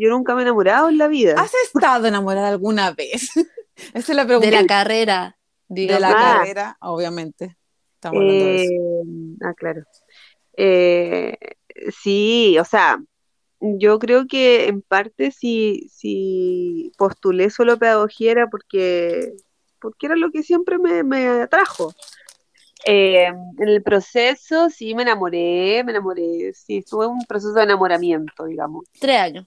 Yo 0.01 0.09
nunca 0.11 0.35
me 0.35 0.41
he 0.43 0.45
enamorado 0.45 0.89
en 0.89 0.99
la 0.99 1.09
vida. 1.09 1.35
¿Has 1.39 1.53
estado 1.65 2.07
enamorada 2.07 2.49
alguna 2.49 2.93
vez? 2.93 3.31
Esa 3.95 4.13
es 4.13 4.17
la 4.17 4.25
pregunta. 4.27 4.49
De 4.51 4.57
la 4.57 4.67
carrera, 4.67 5.37
De 5.69 5.81
digamos. 5.83 6.01
la 6.03 6.11
Ah. 6.11 6.37
carrera, 6.39 6.77
obviamente. 6.81 7.57
Estamos 7.95 8.17
hablando 8.21 8.45
de 8.45 8.63
eso. 8.65 8.73
Eh, 8.73 9.37
ah, 9.43 9.55
claro. 9.55 9.83
Eh, 10.57 11.37
sí, 12.03 12.59
o 12.59 12.65
sea, 12.65 12.99
yo 13.61 13.99
creo 13.99 14.27
que 14.27 14.69
en 14.69 14.83
parte 14.83 15.31
si, 15.31 15.89
si 15.93 16.93
postulé 16.97 17.51
solo 17.51 17.79
pedagogía 17.79 18.33
era 18.33 18.47
porque, 18.49 19.33
porque 19.81 20.07
era 20.07 20.17
lo 20.17 20.31
que 20.31 20.43
siempre 20.43 20.79
me, 20.79 21.03
me 21.03 21.27
atrajo. 21.43 21.93
Eh, 22.87 23.27
en 23.27 23.69
el 23.69 23.83
proceso 23.83 24.71
sí 24.71 24.95
me 24.95 25.03
enamoré, 25.03 25.85
me 25.85 25.93
enamoré, 25.93 26.53
sí, 26.55 26.79
estuve 26.79 27.05
en 27.05 27.11
un 27.13 27.25
proceso 27.27 27.53
de 27.53 27.65
enamoramiento, 27.65 28.47
digamos. 28.47 28.85
Tres 28.99 29.19
años. 29.21 29.47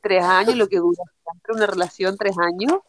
Tres 0.00 0.24
años, 0.24 0.56
lo 0.56 0.68
que 0.68 0.78
dura 0.78 1.02
siempre 1.22 1.54
una 1.54 1.66
relación, 1.66 2.16
tres 2.16 2.36
años. 2.38 2.80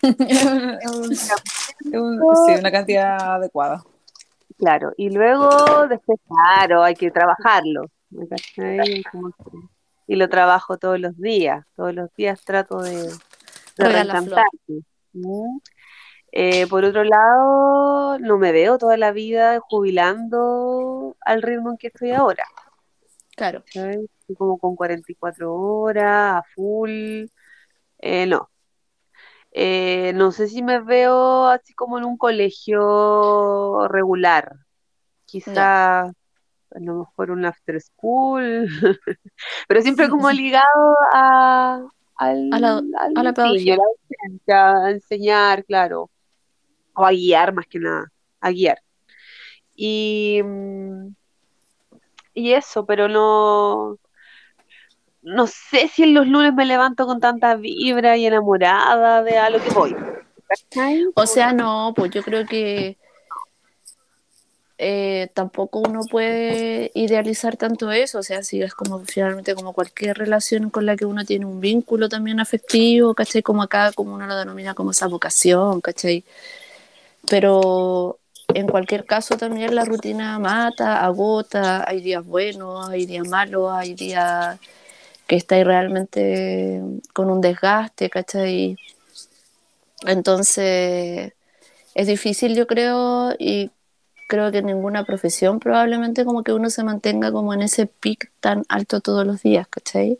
Sí, 1.80 1.96
una 1.96 2.70
cantidad 2.70 3.34
adecuada. 3.34 3.82
Claro, 4.56 4.92
y 4.96 5.10
luego 5.10 5.86
después, 5.88 6.18
claro, 6.26 6.82
hay 6.82 6.94
que 6.94 7.10
trabajarlo. 7.10 7.86
Y 10.06 10.16
lo 10.16 10.28
trabajo 10.28 10.78
todos 10.78 10.98
los 10.98 11.16
días, 11.18 11.64
todos 11.76 11.94
los 11.94 12.14
días 12.14 12.40
trato 12.44 12.80
de, 12.80 13.08
de. 13.76 14.38
Eh, 16.32 16.66
por 16.66 16.84
otro 16.84 17.04
lado, 17.04 18.18
no 18.18 18.38
me 18.38 18.52
veo 18.52 18.78
toda 18.78 18.96
la 18.96 19.12
vida 19.12 19.60
jubilando 19.60 21.16
al 21.20 21.42
ritmo 21.42 21.70
en 21.70 21.76
que 21.78 21.88
estoy 21.88 22.12
ahora. 22.12 22.44
Claro. 23.38 23.62
¿sabes? 23.72 23.98
Como 24.36 24.58
con 24.58 24.76
44 24.76 25.54
horas, 25.54 26.36
a 26.36 26.42
full. 26.54 27.24
Eh, 27.98 28.26
no. 28.26 28.50
Eh, 29.52 30.12
no 30.14 30.30
sé 30.30 30.46
si 30.48 30.62
me 30.62 30.80
veo 30.80 31.46
así 31.46 31.72
como 31.74 31.98
en 31.98 32.04
un 32.04 32.18
colegio 32.18 33.88
regular. 33.88 34.52
Quizá 35.24 36.02
a 36.04 36.80
lo 36.80 36.94
mejor 37.00 37.30
un 37.30 37.44
after 37.46 37.80
school, 37.80 38.68
pero 39.68 39.80
siempre 39.82 40.08
como 40.10 40.30
ligado 40.30 40.94
a, 41.14 41.82
al, 42.16 42.50
A 42.52 42.58
la- 42.60 42.78
al 42.98 43.12
a 43.16 43.22
la 43.22 43.32
pedagogía. 43.32 43.74
a 43.74 43.76
la 43.78 43.82
docencia, 43.84 44.76
a 44.84 44.90
enseñar, 44.90 45.64
claro, 45.64 46.10
o 46.94 47.04
a 47.06 47.10
guiar 47.12 47.54
más 47.54 47.66
que 47.66 47.78
nada, 47.78 48.12
a 48.40 48.50
guiar. 48.50 48.82
Y, 49.74 50.40
mm, 50.44 51.08
y 52.38 52.54
eso, 52.54 52.86
pero 52.86 53.08
no, 53.08 53.98
no 55.22 55.46
sé 55.46 55.88
si 55.88 56.04
en 56.04 56.14
los 56.14 56.26
lunes 56.26 56.54
me 56.54 56.64
levanto 56.64 57.06
con 57.06 57.20
tanta 57.20 57.56
vibra 57.56 58.16
y 58.16 58.26
enamorada 58.26 59.22
de 59.22 59.38
a 59.38 59.50
lo 59.50 59.60
que 59.60 59.70
voy. 59.70 59.96
O 61.14 61.26
sea, 61.26 61.52
no, 61.52 61.92
pues 61.94 62.10
yo 62.12 62.22
creo 62.22 62.46
que 62.46 62.96
eh, 64.78 65.28
tampoco 65.34 65.80
uno 65.80 66.02
puede 66.08 66.92
idealizar 66.94 67.56
tanto 67.56 67.90
eso, 67.90 68.20
o 68.20 68.22
sea, 68.22 68.44
si 68.44 68.62
es 68.62 68.74
como 68.74 69.00
finalmente 69.00 69.56
como 69.56 69.72
cualquier 69.72 70.16
relación 70.16 70.70
con 70.70 70.86
la 70.86 70.94
que 70.96 71.04
uno 71.04 71.24
tiene 71.24 71.46
un 71.46 71.60
vínculo 71.60 72.08
también 72.08 72.38
afectivo, 72.38 73.12
¿cachai? 73.14 73.42
Como 73.42 73.62
acá, 73.62 73.92
como 73.92 74.14
uno 74.14 74.26
lo 74.28 74.36
denomina 74.36 74.74
como 74.74 74.92
esa 74.92 75.08
vocación, 75.08 75.80
¿cachai? 75.80 76.24
Pero 77.28 78.18
en 78.54 78.66
cualquier 78.66 79.04
caso 79.04 79.36
también 79.36 79.74
la 79.74 79.84
rutina 79.84 80.38
mata, 80.38 81.04
agota, 81.04 81.88
hay 81.88 82.00
días 82.00 82.24
buenos, 82.24 82.88
hay 82.88 83.06
días 83.06 83.28
malos, 83.28 83.70
hay 83.72 83.94
días 83.94 84.58
que 85.26 85.36
estáis 85.36 85.64
realmente 85.66 86.82
con 87.12 87.30
un 87.30 87.40
desgaste, 87.40 88.08
¿cachai? 88.08 88.76
Entonces, 90.06 91.32
es 91.94 92.06
difícil, 92.06 92.54
yo 92.56 92.66
creo, 92.66 93.34
y 93.38 93.70
creo 94.28 94.50
que 94.50 94.58
en 94.58 94.66
ninguna 94.66 95.04
profesión 95.04 95.60
probablemente 95.60 96.24
como 96.24 96.42
que 96.42 96.52
uno 96.52 96.70
se 96.70 96.84
mantenga 96.84 97.32
como 97.32 97.52
en 97.52 97.62
ese 97.62 97.86
pic 97.86 98.30
tan 98.40 98.64
alto 98.68 99.00
todos 99.00 99.26
los 99.26 99.42
días, 99.42 99.68
¿cachai? 99.68 100.18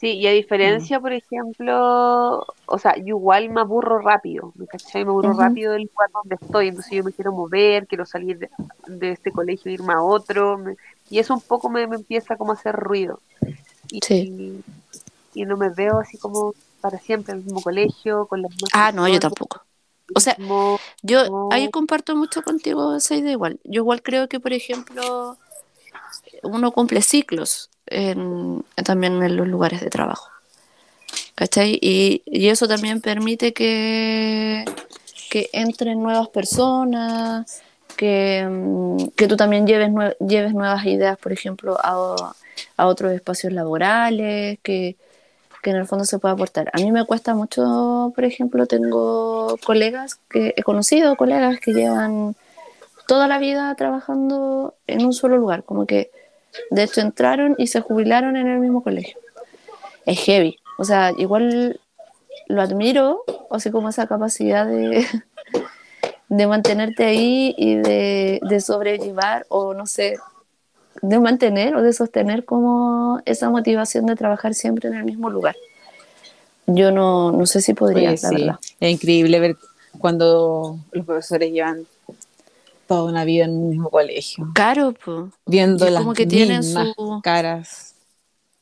Sí, 0.00 0.12
y 0.16 0.26
a 0.26 0.32
diferencia, 0.32 0.98
por 0.98 1.12
ejemplo, 1.12 2.46
o 2.64 2.78
sea, 2.78 2.96
yo 2.96 3.04
igual 3.18 3.50
me 3.50 3.60
aburro 3.60 3.98
rápido, 3.98 4.50
¿me 4.56 4.66
cachai? 4.66 5.04
Me 5.04 5.10
aburro 5.10 5.34
rápido 5.34 5.72
del 5.74 5.82
lugar 5.82 6.08
donde 6.14 6.36
estoy, 6.36 6.68
entonces 6.68 6.92
yo 6.96 7.04
me 7.04 7.12
quiero 7.12 7.32
mover, 7.32 7.86
quiero 7.86 8.06
salir 8.06 8.38
de, 8.38 8.48
de 8.86 9.10
este 9.10 9.30
colegio, 9.30 9.70
irme 9.70 9.92
a 9.92 10.02
otro, 10.02 10.56
me- 10.56 10.76
y 11.10 11.18
eso 11.18 11.34
un 11.34 11.42
poco 11.42 11.68
me, 11.68 11.86
me 11.86 11.96
empieza 11.96 12.38
como 12.38 12.52
a 12.52 12.54
hacer 12.54 12.74
ruido. 12.76 13.20
Y, 13.90 14.00
Sí. 14.00 14.64
y 15.34 15.44
no 15.44 15.58
me 15.58 15.68
veo 15.68 15.98
así 16.00 16.16
como 16.16 16.54
para 16.80 16.98
siempre 16.98 17.32
en 17.34 17.40
el 17.40 17.44
mismo 17.44 17.60
colegio, 17.60 18.26
con 18.26 18.40
las 18.40 18.50
mismas 18.52 18.70
Ah, 18.72 18.92
no, 18.92 19.06
yo 19.06 19.20
tampoco. 19.20 19.66
O 20.14 20.20
sea, 20.20 20.34
yo 21.02 21.28
No. 21.28 21.48
ahí 21.50 21.70
comparto 21.70 22.16
mucho 22.16 22.40
contigo 22.42 22.96
esa 22.96 23.16
idea 23.16 23.32
igual. 23.32 23.60
Yo 23.64 23.82
igual 23.82 24.02
creo 24.02 24.28
que, 24.30 24.40
por 24.40 24.54
ejemplo, 24.54 25.36
uno 26.42 26.72
cumple 26.72 27.02
ciclos 27.02 27.70
también 28.84 29.22
en 29.22 29.36
los 29.36 29.48
lugares 29.48 29.80
de 29.80 29.90
trabajo. 29.90 30.30
¿Cachai? 31.34 31.78
Y, 31.80 32.22
eso 32.48 32.68
también 32.68 33.00
permite 33.00 33.52
que, 33.52 34.64
que 35.30 35.48
entren 35.52 36.02
nuevas 36.02 36.28
personas, 36.28 37.62
que, 37.96 38.46
mm, 38.48 39.08
que 39.16 39.26
tú 39.26 39.36
también 39.36 39.66
lleves, 39.66 39.90
lleves 40.20 40.52
nuevas 40.52 40.84
ideas, 40.86 41.18
por 41.18 41.32
ejemplo, 41.32 41.78
a, 41.82 42.34
a 42.76 42.86
otros 42.86 43.12
espacios 43.12 43.52
laborales, 43.52 44.58
que, 44.62 44.96
que 45.62 45.70
en 45.70 45.76
el 45.76 45.86
fondo 45.86 46.04
se 46.04 46.18
pueda 46.18 46.34
aportar. 46.34 46.70
A 46.72 46.78
mí 46.78 46.92
me 46.92 47.04
cuesta 47.04 47.34
mucho, 47.34 48.12
por 48.14 48.24
ejemplo, 48.24 48.66
tengo 48.66 49.56
colegas 49.64 50.16
que 50.28 50.54
he 50.56 50.62
conocido, 50.62 51.16
colegas 51.16 51.60
que 51.60 51.72
llevan 51.72 52.36
toda 53.06 53.28
la 53.28 53.38
vida 53.38 53.74
trabajando 53.74 54.74
en 54.86 55.04
un 55.04 55.12
solo 55.12 55.36
lugar, 55.36 55.64
como 55.64 55.86
que 55.86 56.10
de 56.70 56.82
hecho 56.82 57.00
entraron 57.00 57.54
y 57.58 57.68
se 57.68 57.80
jubilaron 57.80 58.36
en 58.36 58.48
el 58.48 58.58
mismo 58.58 58.82
colegio. 58.82 59.18
Es 60.06 60.20
heavy, 60.20 60.58
o 60.78 60.84
sea, 60.84 61.12
igual 61.16 61.80
lo 62.48 62.62
admiro, 62.62 63.22
así 63.50 63.70
como 63.70 63.88
esa 63.88 64.06
capacidad 64.06 64.66
de, 64.66 65.06
de 66.28 66.46
mantenerte 66.46 67.04
ahí 67.04 67.54
y 67.56 67.76
de, 67.76 68.40
de 68.42 68.60
sobrellevar 68.60 69.46
o 69.48 69.74
no 69.74 69.86
sé, 69.86 70.16
de 71.02 71.18
mantener 71.18 71.74
o 71.76 71.82
de 71.82 71.92
sostener 71.92 72.44
como 72.44 73.20
esa 73.24 73.50
motivación 73.50 74.06
de 74.06 74.16
trabajar 74.16 74.54
siempre 74.54 74.88
en 74.88 74.96
el 74.96 75.04
mismo 75.04 75.30
lugar. 75.30 75.56
Yo 76.66 76.92
no, 76.92 77.32
no 77.32 77.46
sé 77.46 77.60
si 77.62 77.74
podría, 77.74 78.10
Oye, 78.10 78.18
la 78.22 78.28
sí, 78.28 78.34
verdad. 78.36 78.58
Es 78.78 78.92
increíble 78.92 79.40
ver 79.40 79.56
cuando 79.98 80.78
los 80.92 81.04
profesores 81.04 81.52
llevan 81.52 81.86
toda 82.90 83.04
una 83.04 83.24
vida 83.24 83.44
en 83.44 83.52
un 83.52 83.70
mismo 83.70 83.88
colegio, 83.88 84.50
Caro, 84.52 84.92
pues. 84.92 85.32
viendo 85.46 85.88
las 85.88 86.02
como 86.02 86.12
que 86.12 86.26
tienen 86.26 86.64
su- 86.64 87.20
caras. 87.22 87.94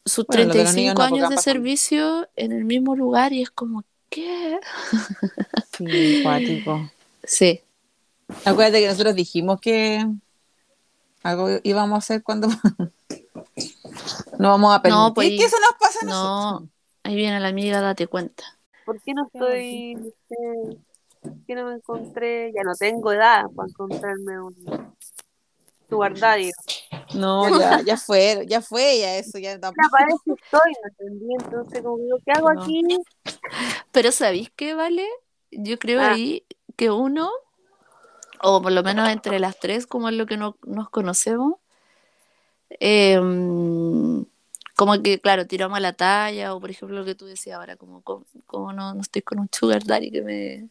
sus 0.05 0.27
Bueno, 0.27 0.45
lo 0.49 0.53
de 0.53 0.65
los 0.65 0.75
niños 0.75 0.95
35 0.95 1.03
no, 1.03 1.09
porque 1.09 1.25
años 1.25 1.31
de 1.31 1.43
servicio 1.43 2.29
en 2.37 2.53
el 2.53 2.67
mismo 2.67 2.95
lugar 2.95 3.33
y 3.33 3.41
es 3.41 3.51
como, 3.51 3.85
¿qué? 4.11 4.61
Sí, 5.79 6.21
cuático. 6.23 6.91
Sí, 7.25 7.63
Acuérdate 8.45 8.81
que 8.81 8.89
nosotros 8.89 9.15
dijimos 9.15 9.59
que 9.63 10.05
algo 11.23 11.49
íbamos 11.63 11.95
a 11.97 11.99
hacer 11.99 12.23
cuando 12.23 12.49
no 14.39 14.49
vamos 14.51 14.75
a 14.75 14.83
permitir 14.83 15.05
No, 15.07 15.15
pues, 15.15 15.31
que 15.31 15.45
eso 15.45 15.57
nos 15.59 15.73
pase 15.81 15.99
a 16.03 16.05
no. 16.05 16.11
nosotros. 16.51 16.71
ahí 17.05 17.15
viene 17.15 17.41
la 17.41 17.49
amiga, 17.49 17.81
date 17.81 18.07
cuenta. 18.09 18.45
¿Por 18.85 19.01
qué 19.01 19.15
no 19.15 19.27
estoy, 19.33 20.13
no 21.23 21.35
qué 21.47 21.55
no 21.55 21.67
me 21.67 21.75
encontré, 21.75 22.53
ya 22.55 22.63
no 22.63 22.75
tengo 22.75 23.13
edad 23.13 23.45
para 23.55 23.69
encontrarme 23.69 24.41
un 24.41 24.95
sugar 25.89 26.19
daddy? 26.19 26.51
No, 27.15 27.49
ya, 27.61 27.81
ya 27.83 27.97
fue, 27.97 28.45
ya 28.47 28.61
fue, 28.61 28.99
ya 28.99 29.17
eso, 29.17 29.39
ya 29.39 29.53
Ya 29.55 29.61
tampoco. 29.61 29.89
para 29.91 30.07
eso 30.09 30.35
estoy, 30.35 30.73
¿me 30.83 30.89
entendí? 30.91 31.35
Entonces, 31.39 31.83
como 31.83 31.99
digo, 31.99 32.19
¿qué 32.25 32.33
hago 32.33 32.53
No. 32.53 32.61
aquí? 32.63 32.83
Pero 33.93 34.13
¿sabéis 34.13 34.51
qué, 34.55 34.75
Vale? 34.75 35.07
Yo 35.51 35.79
creo 35.79 36.01
Ah. 36.01 36.13
ahí 36.13 36.45
que 36.77 36.91
uno, 36.91 37.31
o 38.43 38.63
por 38.63 38.73
lo 38.73 38.83
menos 38.83 39.09
entre 39.09 39.39
las 39.39 39.59
tres, 39.59 39.87
como 39.87 40.09
es 40.09 40.15
lo 40.15 40.27
que 40.27 40.37
no, 40.37 40.57
nos 40.67 40.91
conocemos, 40.91 41.55
eh, 42.81 43.19
como 44.77 45.03
que, 45.03 45.19
claro, 45.21 45.47
tiramos 45.47 45.81
la 45.81 45.95
talla, 45.95 46.55
o 46.55 46.61
por 46.61 46.71
ejemplo 46.71 46.99
lo 46.99 47.05
que 47.05 47.15
tú 47.15 47.27
decías 47.27 47.59
ahora, 47.59 47.77
como, 47.77 48.03
como, 48.03 48.25
como 48.47 48.73
no, 48.73 48.95
no 48.95 49.01
estoy 49.01 49.23
con 49.23 49.41
un 49.41 49.49
sugar 49.51 49.85
daddy 49.85 50.11
que 50.11 50.23
me... 50.23 50.69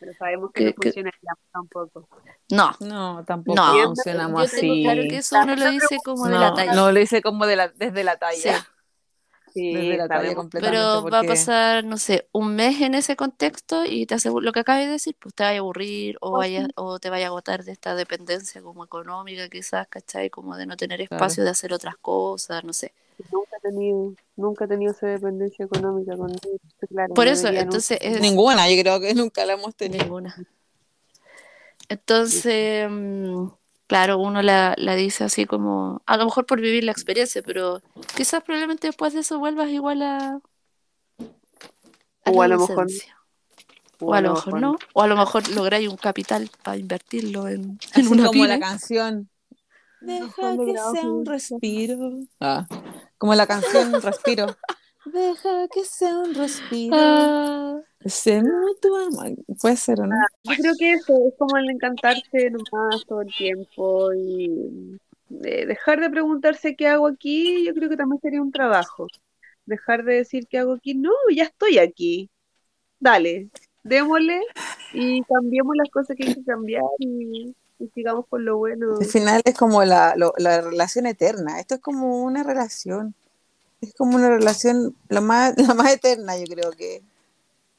Pero 0.00 0.12
sabemos 0.18 0.50
que 0.52 0.60
Que- 0.60 0.66
no 0.70 0.72
que- 0.76 0.88
funciona 0.88 1.10
ya 1.22 1.32
tampoco. 1.52 2.08
No, 2.50 2.72
No, 2.80 3.22
tampoco 3.26 3.54
no, 3.54 3.84
funcionamos 3.84 4.50
yo 4.50 4.58
tengo 4.58 4.72
así. 4.72 4.82
claro 4.82 5.02
que 5.02 5.16
eso 5.18 5.36
uno 5.42 5.54
lo 5.56 5.70
dice 5.70 5.98
como 6.04 6.26
de 6.26 6.32
la 6.38 6.48
No, 6.50 6.54
talla. 6.54 6.72
no 6.72 6.90
lo 6.90 7.00
hice 7.00 7.22
como 7.22 7.46
de 7.46 7.56
la, 7.56 7.68
desde 7.68 8.02
la 8.02 8.16
talla. 8.16 8.58
Sí. 8.58 8.64
Sí, 9.52 9.74
Desde 9.74 9.96
la 9.96 10.06
talla 10.06 10.32
completamente. 10.36 10.78
Pero 10.78 11.10
va 11.10 11.18
a 11.18 11.22
pasar, 11.24 11.82
no 11.82 11.98
sé, 11.98 12.28
un 12.30 12.54
mes 12.54 12.80
en 12.82 12.94
ese 12.94 13.16
contexto 13.16 13.84
y 13.84 14.06
te 14.06 14.14
aseguro, 14.14 14.44
lo 14.44 14.52
que 14.52 14.60
acabas 14.60 14.82
de 14.82 14.88
decir, 14.92 15.16
pues 15.18 15.34
te 15.34 15.42
vaya 15.42 15.56
a 15.58 15.60
aburrir 15.60 16.16
o, 16.20 16.28
Oh, 16.28 16.38
vaya, 16.38 16.68
o 16.76 17.00
te 17.00 17.10
vaya 17.10 17.26
a 17.26 17.28
agotar 17.30 17.64
de 17.64 17.72
esta 17.72 17.96
dependencia 17.96 18.62
como 18.62 18.84
económica 18.84 19.48
quizás, 19.48 19.88
¿cachai? 19.88 20.30
Como 20.30 20.56
de 20.56 20.66
no 20.66 20.76
tener 20.76 20.98
Claro. 21.00 21.16
espacio 21.16 21.42
de 21.42 21.50
hacer 21.50 21.72
otras 21.72 21.96
cosas, 22.00 22.62
no 22.62 22.72
sé. 22.72 22.92
Nunca 23.32 23.49
he 23.62 23.70
tenido, 23.70 24.14
nunca 24.36 24.64
he 24.64 24.68
tenido 24.68 24.92
esa 24.92 25.06
dependencia 25.06 25.64
económica 25.64 26.16
con. 26.16 26.32
Claro, 26.88 27.14
Por 27.14 27.26
eso, 27.26 27.48
entonces 27.48 27.98
es 28.00 28.20
Ninguna, 28.20 28.68
yo 28.70 28.80
creo 28.82 29.00
que 29.00 29.14
nunca 29.14 29.44
la 29.46 29.54
hemos 29.54 29.74
tenido. 29.74 30.04
ninguna. 30.04 30.34
Entonces, 31.88 32.88
mm, 32.90 33.46
claro, 33.86 34.18
uno 34.18 34.42
la, 34.42 34.74
la 34.78 34.94
dice 34.94 35.24
así 35.24 35.44
como, 35.46 36.02
a 36.06 36.16
lo 36.16 36.24
mejor 36.24 36.46
por 36.46 36.60
vivir 36.60 36.84
la 36.84 36.92
experiencia, 36.92 37.42
pero 37.42 37.82
quizás 38.16 38.42
probablemente 38.44 38.86
después 38.86 39.12
de 39.12 39.20
eso 39.20 39.38
vuelvas 39.38 39.68
igual 39.70 40.02
a, 40.02 40.40
a 42.24 42.30
O 42.30 42.42
a 42.42 42.48
lo 42.48 42.58
mejor-. 42.60 42.86
O 44.02 44.14
a 44.14 44.20
lo 44.22 44.32
mejor 44.34 44.60
no. 44.60 44.78
O 44.94 45.02
a 45.02 45.06
lo 45.06 45.16
mejor 45.16 45.46
lográis 45.50 45.86
un 45.88 45.96
capital 45.98 46.48
para 46.62 46.78
invertirlo 46.78 47.48
en, 47.48 47.62
en 47.62 47.78
Así 47.92 48.06
una 48.08 48.22
como 48.22 48.32
pyme. 48.32 48.48
la 48.48 48.58
canción. 48.60 49.28
Deja 50.00 50.56
que 50.56 50.74
sea 50.92 51.10
un 51.10 51.26
respiro. 51.26 52.20
Ah, 52.40 52.66
como 53.20 53.34
la 53.34 53.46
canción 53.46 54.00
Respiro. 54.00 54.46
Deja 55.04 55.68
que 55.68 55.84
sea 55.84 56.18
un 56.18 56.34
respiro. 56.34 56.94
Ah, 56.94 57.80
amor. 59.06 59.34
Puede 59.60 59.76
ser, 59.76 60.00
¿o 60.00 60.06
no? 60.06 60.16
Yo 60.44 60.54
creo 60.56 60.74
que 60.78 60.92
eso 60.92 61.14
es 61.26 61.34
como 61.38 61.56
el 61.56 61.70
encantarse 61.70 62.50
nomás 62.50 63.04
todo 63.06 63.22
el 63.22 63.34
tiempo 63.34 64.12
y 64.12 64.98
eh, 65.42 65.66
dejar 65.66 66.00
de 66.00 66.10
preguntarse 66.10 66.76
qué 66.76 66.86
hago 66.86 67.06
aquí, 67.06 67.64
yo 67.64 67.72
creo 67.74 67.88
que 67.88 67.96
también 67.96 68.20
sería 68.20 68.42
un 68.42 68.52
trabajo. 68.52 69.06
Dejar 69.64 70.04
de 70.04 70.16
decir 70.16 70.46
qué 70.48 70.58
hago 70.58 70.74
aquí, 70.74 70.94
no, 70.94 71.12
ya 71.34 71.44
estoy 71.44 71.78
aquí. 71.78 72.30
Dale, 72.98 73.48
démosle 73.82 74.42
y 74.92 75.22
cambiemos 75.24 75.76
las 75.76 75.88
cosas 75.90 76.16
que 76.16 76.28
hay 76.28 76.34
que 76.34 76.44
cambiar 76.44 76.84
y, 76.98 77.54
y 77.80 77.88
sigamos 77.94 78.26
con 78.28 78.44
lo 78.44 78.58
bueno. 78.58 78.96
Al 79.00 79.06
final 79.06 79.42
es 79.44 79.56
como 79.56 79.82
la, 79.84 80.14
lo- 80.16 80.34
la 80.38 80.60
relación 80.60 81.06
eterna. 81.06 81.58
Esto 81.58 81.74
es 81.76 81.80
como 81.80 82.22
una 82.22 82.42
relación. 82.44 83.14
Es 83.80 83.94
como 83.94 84.16
una 84.16 84.28
relación 84.28 84.94
la 85.08 85.20
más, 85.20 85.54
la 85.58 85.74
más 85.74 85.90
eterna, 85.92 86.36
yo 86.36 86.44
creo 86.44 86.70
que, 86.72 87.02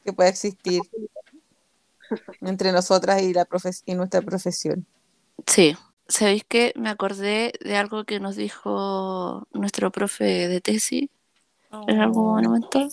que 0.03 0.11
puede 0.11 0.29
existir 0.29 0.81
entre 2.41 2.71
nosotras 2.71 3.21
y, 3.21 3.33
la 3.33 3.45
profes- 3.45 3.83
y 3.85 3.95
nuestra 3.95 4.21
profesión. 4.21 4.85
sí. 5.47 5.75
¿Sabéis 6.07 6.43
qué? 6.45 6.73
Me 6.75 6.89
acordé 6.89 7.53
de 7.63 7.77
algo 7.77 8.03
que 8.03 8.19
nos 8.19 8.35
dijo 8.35 9.47
nuestro 9.53 9.91
profe 9.93 10.25
de 10.49 10.59
tesis 10.59 11.09
en 11.87 12.01
algún 12.01 12.41
momento, 12.43 12.89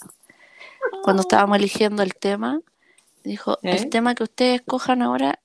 cuando 1.02 1.22
estábamos 1.22 1.58
eligiendo 1.58 2.04
el 2.04 2.14
tema. 2.14 2.60
Dijo, 3.24 3.54
¿Eh? 3.62 3.72
el 3.76 3.88
tema 3.90 4.14
que 4.14 4.22
ustedes 4.22 4.60
escojan 4.60 5.02
ahora, 5.02 5.40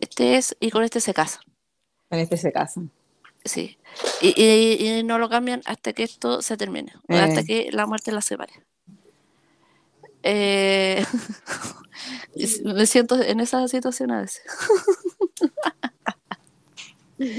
este 0.00 0.36
es, 0.36 0.56
y 0.60 0.70
con 0.70 0.82
este 0.84 1.00
se 1.00 1.14
casan. 1.14 1.42
En 2.10 2.20
este 2.20 2.36
se 2.36 2.52
casan. 2.52 2.90
Sí. 3.44 3.76
Y, 4.22 4.34
y- 4.42 4.98
y 4.98 5.02
no 5.04 5.18
lo 5.18 5.28
cambian 5.28 5.60
hasta 5.66 5.92
que 5.92 6.02
esto 6.04 6.40
se 6.42 6.56
termine, 6.56 6.92
Eh. 7.08 7.18
hasta 7.20 7.42
que 7.44 7.70
la 7.72 7.86
muerte 7.86 8.10
la 8.12 8.20
separe. 8.22 8.52
Eh, 10.22 11.04
me 12.64 12.86
siento 12.86 13.20
en 13.20 13.40
esa 13.40 13.68
situación 13.68 14.10
a 14.12 14.22
veces. 14.22 14.42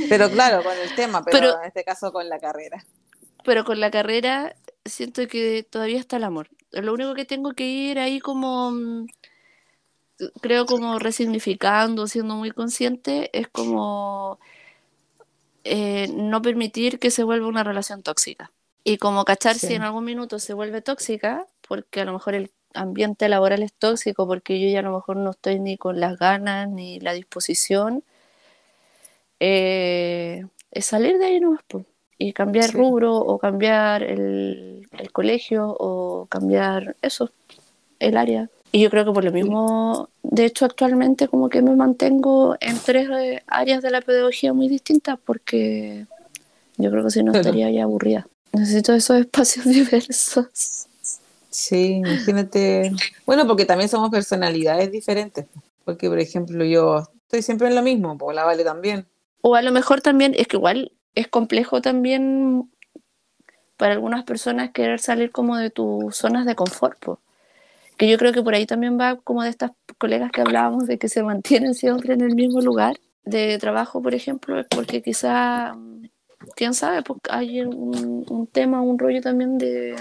Pero 0.09 0.29
claro, 0.29 0.63
con 0.63 0.73
el 0.77 0.95
tema, 0.95 1.23
pero, 1.23 1.37
Pero- 1.39 1.59
en 1.61 1.67
este 1.67 1.83
caso 1.83 2.11
con 2.13 2.29
la 2.29 2.39
carrera. 2.39 2.85
Pero 3.43 3.63
con 3.65 3.79
la 3.79 3.91
carrera 3.91 4.55
siento 4.85 5.27
que 5.27 5.63
todavía 5.69 5.99
está 5.99 6.17
el 6.17 6.23
amor. 6.23 6.49
Lo 6.71 6.93
único 6.93 7.13
que 7.13 7.25
tengo 7.25 7.53
que 7.53 7.65
ir 7.67 7.99
ahí 7.99 8.19
como, 8.19 8.71
mm, 8.71 9.07
creo 10.41 10.65
como 10.65 10.99
resignificando, 10.99 12.07
siendo 12.07 12.35
muy 12.35 12.51
consciente, 12.51 13.29
es 13.37 13.47
como 13.47 14.39
eh, 15.63 16.07
no 16.13 16.41
permitir 16.41 16.99
que 16.99 17.11
se 17.11 17.23
vuelva 17.23 17.47
una 17.47 17.63
relación 17.63 18.03
tóxica. 18.03 18.51
Y 18.83 18.97
como 18.97 19.25
cachar 19.25 19.55
Sí. 19.55 19.67
si 19.67 19.73
en 19.73 19.81
algún 19.81 20.05
minuto 20.05 20.37
se 20.39 20.53
vuelve 20.53 20.81
tóxica, 20.81 21.47
porque 21.67 22.01
a 22.01 22.05
lo 22.05 22.13
mejor 22.13 22.35
el 22.35 22.51
ambiente 22.73 23.27
laboral 23.29 23.63
es 23.63 23.73
tóxico, 23.73 24.27
porque 24.27 24.59
yo 24.59 24.69
ya 24.69 24.79
a 24.79 24.83
lo 24.83 24.93
mejor 24.93 25.17
no 25.17 25.31
estoy 25.31 25.59
ni 25.59 25.77
con 25.77 25.99
las 25.99 26.19
ganas 26.19 26.69
ni 26.69 26.99
la 26.99 27.13
disposición, 27.13 28.03
eh, 29.39 30.45
es 30.71 30.85
salir 30.85 31.17
de 31.17 31.25
ahí 31.25 31.39
nomás, 31.39 31.61
y 32.17 32.33
cambiar 32.33 32.69
Sí. 32.71 32.77
rubro 32.77 33.15
o 33.15 33.39
cambiar 33.39 34.03
el, 34.03 34.87
el 34.97 35.11
colegio 35.11 35.75
o 35.79 36.27
cambiar 36.27 36.95
eso, 37.01 37.31
el 37.99 38.17
área. 38.17 38.49
Y 38.71 38.81
yo 38.81 38.89
creo 38.89 39.05
que 39.05 39.11
por 39.11 39.23
lo 39.23 39.31
mismo, 39.31 40.09
de 40.21 40.45
hecho 40.45 40.65
actualmente 40.65 41.27
como 41.27 41.49
que 41.49 41.61
me 41.61 41.75
mantengo 41.75 42.57
en 42.59 42.77
tres 42.79 43.09
eh, 43.09 43.41
áreas 43.47 43.81
de 43.81 43.91
la 43.91 44.01
pedagogía 44.01 44.53
muy 44.53 44.67
distintas 44.67 45.17
porque 45.23 46.07
yo 46.77 46.91
creo 46.91 47.03
que 47.03 47.11
si 47.11 47.23
no 47.23 47.31
estaría 47.31 47.69
ya 47.71 47.83
aburrida. 47.83 48.27
Necesito 48.51 48.93
esos 48.93 49.17
espacios 49.21 49.65
diversos. 49.65 50.87
Sí, 51.49 51.93
imagínate. 51.93 52.91
Bueno, 53.25 53.47
porque 53.47 53.65
también 53.65 53.89
somos 53.89 54.09
personalidades 54.09 54.91
diferentes. 54.91 55.45
Porque, 55.85 56.09
por 56.09 56.19
ejemplo, 56.19 56.65
yo 56.65 57.07
estoy 57.21 57.41
siempre 57.43 57.67
en 57.67 57.75
lo 57.75 57.81
mismo, 57.81 58.17
pues 58.17 58.35
la 58.35 58.43
Vale 58.43 58.63
también. 58.63 59.05
O 59.41 59.55
a 59.55 59.61
lo 59.61 59.71
mejor 59.71 60.01
también, 60.01 60.33
es 60.35 60.47
que 60.47 60.57
igual 60.57 60.91
es 61.13 61.27
complejo 61.27 61.81
también 61.81 62.69
para 63.77 63.93
algunas 63.93 64.23
personas 64.23 64.71
querer 64.71 64.99
salir 64.99 65.31
como 65.31 65.57
de 65.57 65.69
tus 65.69 66.15
zonas 66.15 66.45
de 66.45 66.55
confort. 66.55 66.99
po. 66.99 67.19
Que 67.97 68.09
yo 68.09 68.17
creo 68.17 68.33
que 68.33 68.41
por 68.41 68.53
ahí 68.53 68.65
también 68.65 68.99
va 68.99 69.15
como 69.17 69.43
de 69.43 69.49
estas 69.49 69.71
colegas 69.97 70.31
que 70.31 70.41
hablábamos 70.41 70.87
de 70.87 70.97
que 70.97 71.07
se 71.07 71.23
mantienen 71.23 71.73
siempre 71.73 72.13
en 72.13 72.21
el 72.21 72.35
mismo 72.35 72.61
lugar 72.61 72.97
de 73.23 73.57
trabajo, 73.57 74.01
por 74.01 74.13
ejemplo, 74.13 74.59
es 74.59 74.67
porque 74.69 75.01
quizá, 75.01 75.75
quién 76.55 76.73
sabe, 76.73 77.01
pues 77.01 77.19
hay 77.29 77.61
un, 77.61 78.25
un 78.29 78.47
tema, 78.47 78.81
un 78.81 78.99
rollo 78.99 79.21
también 79.21 79.57
de, 79.57 79.95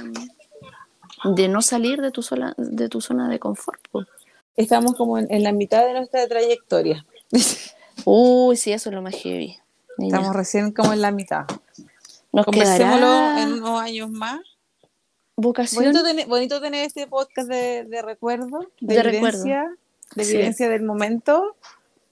de 1.25 1.49
no 1.49 1.63
salir 1.63 2.03
de 2.03 2.11
tu, 2.11 2.23
zona, 2.23 2.55
de 2.59 2.89
tu 2.89 3.01
zona 3.01 3.29
de 3.29 3.39
confort. 3.39 3.81
Estamos 4.57 4.95
como 4.95 5.19
en, 5.19 5.27
en 5.31 5.43
la 5.43 5.53
mitad 5.53 5.85
de 5.87 5.95
nuestra 5.95 6.27
trayectoria. 6.29 7.05
Uy, 8.05 8.57
sí, 8.57 8.73
eso 8.73 8.91
es 8.91 8.95
lo 8.95 9.03
más 9.03 9.15
heavy. 9.15 9.57
niña. 9.99 10.17
Estamos 10.17 10.37
recién 10.37 10.73
como 10.73 10.93
en 10.93 11.01
la 11.01 11.11
mitad. 11.11 11.47
Nos 12.33 12.45
Conversémoslo 12.47 13.07
quedará 13.07 13.43
en 13.43 13.53
unos 13.55 13.81
años 13.81 14.11
más. 14.11 14.41
Vocación. 15.37 15.85
Bonito 15.85 16.03
tener, 16.05 16.27
bonito 16.27 16.61
tener 16.61 16.85
este 16.85 17.07
podcast 17.07 17.49
de, 17.49 17.85
de 17.85 18.03
recuerdo, 18.03 18.61
de, 18.81 18.95
De 18.97 19.03
recuerdo. 19.03 19.39
evidencia, 19.41 19.77
de 20.15 20.25
Sí. 20.25 20.35
evidencia 20.37 20.69
del 20.69 20.83
momento, 20.83 21.57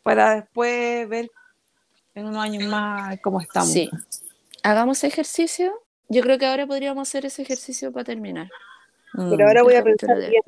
para 0.02 0.34
después 0.36 1.08
ver 1.08 1.30
en 2.14 2.26
unos 2.26 2.42
años 2.42 2.64
más 2.68 3.18
cómo 3.22 3.40
estamos. 3.40 3.70
Sí. 3.72 3.88
Hagamos 4.62 5.02
ejercicio. 5.04 5.72
Yo 6.08 6.22
creo 6.22 6.38
que 6.38 6.46
ahora 6.46 6.66
podríamos 6.66 7.08
hacer 7.08 7.24
ese 7.26 7.42
ejercicio 7.42 7.92
para 7.92 8.04
terminar. 8.04 8.48
Mm. 9.14 9.30
Pero 9.30 9.46
ahora 9.46 9.62
voy 9.62 9.74
a 9.74 9.82
pensar 9.84 10.16
de- 10.18 10.28
bien. 10.28 10.42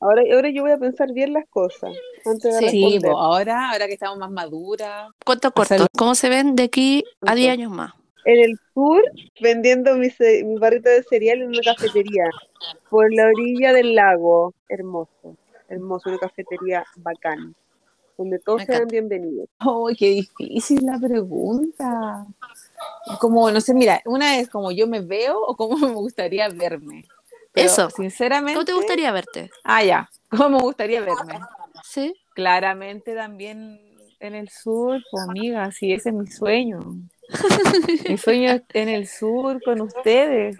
Ahora, 0.00 0.22
ahora 0.32 0.48
yo 0.50 0.62
voy 0.62 0.70
a 0.70 0.78
pensar 0.78 1.12
bien 1.12 1.32
las 1.32 1.44
cosas 1.48 1.90
antes 2.24 2.54
de 2.60 2.70
Sí, 2.70 2.88
Sí, 2.92 3.00
po, 3.00 3.18
ahora, 3.18 3.72
ahora 3.72 3.86
que 3.88 3.94
estamos 3.94 4.16
más 4.16 4.30
maduras. 4.30 5.10
Cuento 5.24 5.50
corto. 5.50 5.86
¿Cómo 5.96 6.14
se 6.14 6.28
ven 6.28 6.54
de 6.54 6.62
aquí 6.64 7.04
a 7.26 7.34
10 7.34 7.48
Corto. 7.48 7.60
años 7.60 7.72
más? 7.72 7.92
En 8.24 8.38
el 8.38 8.58
sur, 8.74 9.02
vendiendo 9.40 9.94
mi, 9.94 10.08
mi 10.44 10.58
barrita 10.58 10.90
de 10.90 11.02
cereal 11.02 11.42
en 11.42 11.48
una 11.48 11.62
cafetería, 11.62 12.24
por 12.90 13.12
la 13.12 13.26
orilla 13.26 13.72
del 13.72 13.94
lago. 13.94 14.54
Hermoso, 14.68 15.36
hermoso, 15.68 16.10
una 16.10 16.18
cafetería 16.18 16.84
bacán, 16.96 17.54
donde 18.16 18.38
todos 18.38 18.62
sean 18.64 18.88
bienvenidos. 18.88 19.48
¡Oh, 19.64 19.90
qué 19.96 20.10
difícil 20.10 20.84
la 20.84 20.98
pregunta! 20.98 22.26
Como, 23.20 23.50
no 23.50 23.60
sé, 23.60 23.74
mira, 23.74 24.02
una 24.04 24.38
es 24.38 24.48
como 24.48 24.70
yo 24.72 24.86
me 24.86 25.00
veo 25.00 25.40
o 25.40 25.56
cómo 25.56 25.76
me 25.88 25.94
gustaría 25.94 26.48
verme. 26.48 27.04
Pero, 27.52 27.66
Eso. 27.66 27.90
Sinceramente. 27.90 28.54
¿Cómo 28.54 28.64
te 28.64 28.74
gustaría 28.74 29.12
verte? 29.12 29.50
Ah, 29.64 29.82
ya. 29.82 30.10
¿Cómo 30.30 30.50
me 30.50 30.58
gustaría 30.60 31.00
verme? 31.00 31.40
¿Sí? 31.82 32.14
Claramente 32.34 33.14
también 33.14 33.80
en 34.20 34.34
el 34.34 34.48
sur, 34.48 35.00
pues 35.10 35.24
amiga, 35.28 35.70
sí, 35.72 35.92
ese 35.92 36.10
es 36.10 36.14
mi 36.14 36.26
sueño. 36.26 36.80
Mi 38.08 38.18
sueño 38.18 38.52
es 38.52 38.62
en 38.72 38.88
el 38.88 39.06
sur 39.06 39.62
con 39.62 39.80
ustedes, 39.80 40.56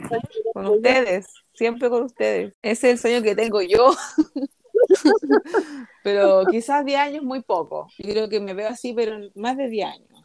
con 0.52 0.66
ustedes, 0.66 1.26
siempre 1.54 1.88
con 1.88 2.04
ustedes. 2.04 2.54
Ese 2.62 2.90
es 2.90 2.92
el 2.94 2.98
sueño 2.98 3.22
que 3.22 3.34
tengo 3.34 3.62
yo. 3.62 3.94
pero 6.02 6.44
quizás 6.50 6.84
10 6.84 7.00
años 7.00 7.22
muy 7.22 7.42
poco. 7.42 7.88
Yo 7.98 8.10
creo 8.10 8.28
que 8.28 8.40
me 8.40 8.54
veo 8.54 8.68
así, 8.68 8.92
pero 8.92 9.14
en 9.14 9.30
más 9.34 9.56
de 9.56 9.68
10 9.68 9.86
años. 9.86 10.24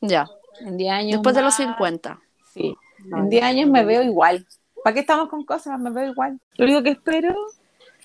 Ya. 0.00 0.28
En 0.60 0.76
10 0.76 0.92
años 0.92 1.12
Después 1.12 1.34
de 1.34 1.42
los 1.42 1.58
más, 1.58 1.68
50. 1.68 2.20
Sí. 2.52 2.74
En 3.12 3.28
10 3.28 3.42
años 3.42 3.70
me 3.70 3.84
veo 3.84 4.02
igual. 4.02 4.46
¿Para 4.82 4.94
qué 4.94 5.00
estamos 5.00 5.28
con 5.28 5.44
cosas? 5.44 5.78
Me 5.78 5.90
veo 5.90 6.10
igual. 6.10 6.40
Lo 6.56 6.64
único 6.64 6.82
que 6.82 6.90
espero, 6.90 7.34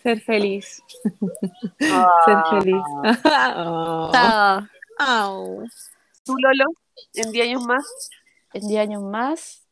ser 0.02 0.22
feliz. 0.22 0.82
ser 1.80 2.38
feliz. 2.50 2.82
Oh. 3.60 4.12
Ah, 4.14 4.68
Au. 5.00 5.64
¿Tú, 6.24 6.36
Lolo, 6.38 6.66
en 7.14 7.32
10 7.32 7.48
años 7.48 7.66
más? 7.66 8.10
En 8.54 8.68
10 8.68 8.82
años 8.82 9.04
más. 9.04 9.64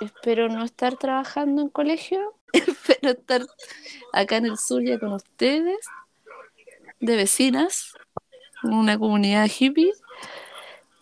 Espero 0.00 0.48
no 0.48 0.64
estar 0.64 0.96
trabajando 0.96 1.62
en 1.62 1.68
colegio. 1.68 2.34
Espero 2.52 3.10
estar 3.10 3.42
acá 4.12 4.36
en 4.36 4.46
el 4.46 4.58
sur 4.58 4.82
ya 4.82 4.98
con 4.98 5.12
ustedes. 5.12 5.78
De 7.00 7.16
vecinas. 7.16 7.94
En 8.62 8.74
una 8.74 8.98
comunidad 8.98 9.48
hippie. 9.48 9.92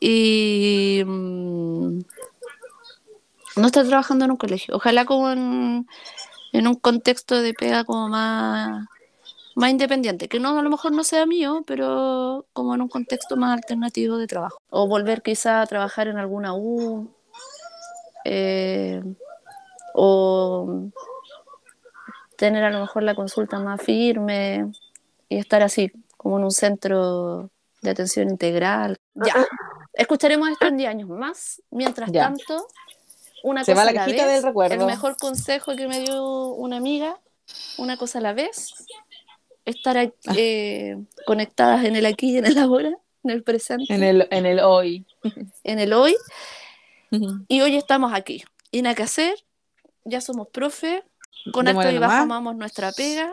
Y. 0.00 1.02
mm, 1.04 2.00
no 3.56 3.66
estar 3.66 3.86
trabajando 3.86 4.24
en 4.24 4.30
un 4.32 4.36
colegio. 4.36 4.74
Ojalá 4.76 5.04
como 5.04 5.30
en, 5.30 5.86
en 6.52 6.66
un 6.66 6.74
contexto 6.74 7.40
de 7.40 7.54
pega 7.54 7.84
como 7.84 8.08
más, 8.08 8.86
más 9.56 9.70
independiente, 9.70 10.28
que 10.28 10.38
no 10.40 10.58
a 10.58 10.62
lo 10.62 10.70
mejor 10.70 10.92
no 10.92 11.04
sea 11.04 11.26
mío, 11.26 11.62
pero 11.66 12.46
como 12.52 12.74
en 12.74 12.82
un 12.82 12.88
contexto 12.88 13.36
más 13.36 13.52
alternativo 13.56 14.16
de 14.16 14.26
trabajo. 14.26 14.58
O 14.70 14.86
volver 14.86 15.22
quizá 15.22 15.60
a 15.62 15.66
trabajar 15.66 16.08
en 16.08 16.18
alguna 16.18 16.54
U, 16.54 17.08
eh, 18.24 19.02
o 19.94 20.84
tener 22.36 22.64
a 22.64 22.70
lo 22.70 22.80
mejor 22.80 23.02
la 23.02 23.14
consulta 23.14 23.58
más 23.58 23.80
firme 23.82 24.70
y 25.28 25.38
estar 25.38 25.62
así, 25.62 25.92
como 26.16 26.38
en 26.38 26.44
un 26.44 26.50
centro 26.50 27.50
de 27.82 27.90
atención 27.90 28.30
integral. 28.30 28.96
Ya, 29.14 29.34
escucharemos 29.94 30.48
esto 30.48 30.66
en 30.66 30.76
10 30.76 30.90
años 30.90 31.08
más. 31.08 31.62
Mientras 31.70 32.10
Ya. 32.12 32.24
tanto, 32.24 32.66
una 33.42 33.64
Se 33.64 33.72
cosa 33.72 33.84
va 33.86 33.92
la 33.92 34.02
a 34.02 34.06
la 34.06 34.12
vez, 34.12 34.26
del 34.34 34.42
recuerdo. 34.42 34.74
el 34.74 34.84
mejor 34.86 35.16
consejo 35.16 35.74
que 35.76 35.86
me 35.88 36.00
dio 36.00 36.48
una 36.52 36.76
amiga, 36.76 37.18
una 37.78 37.96
cosa 37.96 38.18
a 38.18 38.22
la 38.22 38.32
vez, 38.32 38.74
estar 39.70 39.96
Ah. 39.98 40.10
eh, 40.36 40.96
conectadas 41.26 41.84
en 41.84 41.96
el 41.96 42.06
aquí 42.06 42.32
y 42.32 42.38
en 42.38 42.46
el 42.46 42.58
ahora, 42.58 42.90
en 43.24 43.30
el 43.30 43.42
presente, 43.42 43.92
En 43.94 44.02
el, 44.02 44.26
en 44.30 44.46
el 44.46 44.60
hoy. 44.60 45.06
en 45.64 45.78
el 45.78 45.92
hoy, 45.92 46.16
y 47.48 47.60
hoy 47.60 47.76
estamos 47.76 48.12
aquí. 48.14 48.44
Y 48.70 48.82
nada 48.82 48.94
que 48.94 49.02
hacer, 49.02 49.34
ya 50.04 50.20
somos 50.20 50.48
profe, 50.48 51.02
con 51.52 51.66
alto 51.68 51.80
Démosle 51.80 51.96
y 51.96 51.98
bajo 51.98 52.22
amamos 52.22 52.54
nuestra 52.56 52.92
pega, 52.92 53.32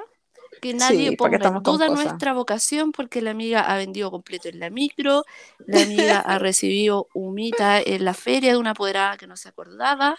que 0.62 0.74
nadie 0.74 1.10
Sí, 1.10 1.16
ponga 1.16 1.38
en 1.38 1.62
duda 1.62 1.88
nuestra 1.90 2.34
vocación, 2.34 2.92
porque 2.92 3.22
la 3.22 3.32
amiga 3.32 3.62
ha 3.62 3.78
vendido 3.78 4.10
completo 4.10 4.50
en 4.50 4.60
la 4.60 4.70
micro, 4.72 5.24
la 5.68 5.82
amiga 5.84 6.20
ha 6.20 6.40
recibido 6.40 7.08
humita 7.14 7.80
en 7.80 8.04
la 8.06 8.16
feria 8.16 8.54
de 8.54 8.58
una 8.58 8.72
apoderada 8.72 9.18
que 9.18 9.28
no 9.28 9.38
se 9.38 9.50
acordaba, 9.50 10.16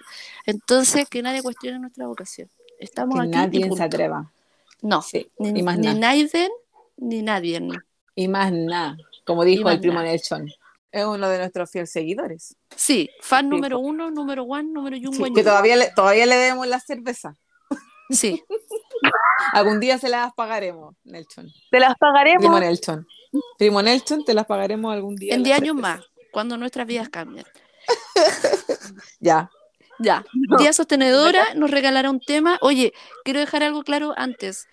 entonces 0.46 1.08
que 1.08 1.22
nadie 1.22 1.42
cuestione 1.42 1.78
nuestra 1.80 2.06
vocación. 2.06 2.48
Estamos 2.78 3.16
Que 3.16 3.22
aquí 3.22 3.30
y 3.30 3.32
nadie 3.32 3.62
se 3.64 3.68
punto. 3.68 3.82
atreva. 3.84 4.30
No, 4.82 5.02
Sí, 5.02 5.30
ni, 5.38 5.60
y 5.60 5.62
más 5.62 5.78
ni 5.78 5.86
nada. 5.88 5.98
Naiden, 5.98 6.50
ni 6.96 7.22
nadie. 7.22 7.60
Y 8.14 8.28
más 8.28 8.52
nada. 8.52 8.96
Como 9.24 9.44
dijo 9.44 9.68
el 9.70 9.80
primo. 9.80 10.00
Nelson. 10.00 10.50
Es 10.90 11.04
uno 11.04 11.28
de 11.28 11.38
nuestros 11.38 11.70
fieles 11.70 11.90
seguidores. 11.90 12.56
Sí, 12.74 13.10
fan 13.20 13.44
Sí, 13.46 13.50
número 13.50 13.78
uno, 13.78 14.10
número 14.10 14.44
one, 14.44 14.70
número 14.72 14.96
Sí, 14.96 15.02
yungo, 15.02 15.34
que 15.34 15.42
todavía 15.44 15.76
le, 15.76 15.90
todavía 15.90 16.24
le 16.26 16.36
debemos 16.36 16.66
la 16.66 16.80
cerveza. 16.80 17.34
Sí, 18.10 18.42
Algún 19.52 19.80
día 19.80 19.98
se 19.98 20.08
las 20.08 20.32
pagaremos, 20.34 20.94
Nelson. 21.04 21.50
¿Te 21.70 21.78
las 21.78 21.94
pagaremos? 21.96 22.40
Primo 22.40 22.58
Nelson. 22.58 23.06
Primo 23.58 23.82
Nelson, 23.82 24.24
te 24.24 24.34
las 24.34 24.46
pagaremos 24.46 24.92
algún 24.92 25.14
día. 25.14 25.34
en 25.34 25.42
la 25.42 25.44
10 25.44 25.58
años 25.58 25.76
más, 25.76 26.00
cuando 26.32 26.56
nuestras 26.56 26.86
vidas 26.86 27.08
cambien. 27.08 27.44
Ya. 29.20 29.50
Ya, 29.98 30.24
Día 30.58 30.72
Sostenedora 30.72 31.54
nos 31.54 31.70
regalará 31.70 32.10
un 32.10 32.20
tema. 32.20 32.58
Oye, 32.60 32.92
quiero 33.24 33.40
dejar 33.40 33.62
algo 33.62 33.82
claro 33.82 34.14
antes. 34.16 34.68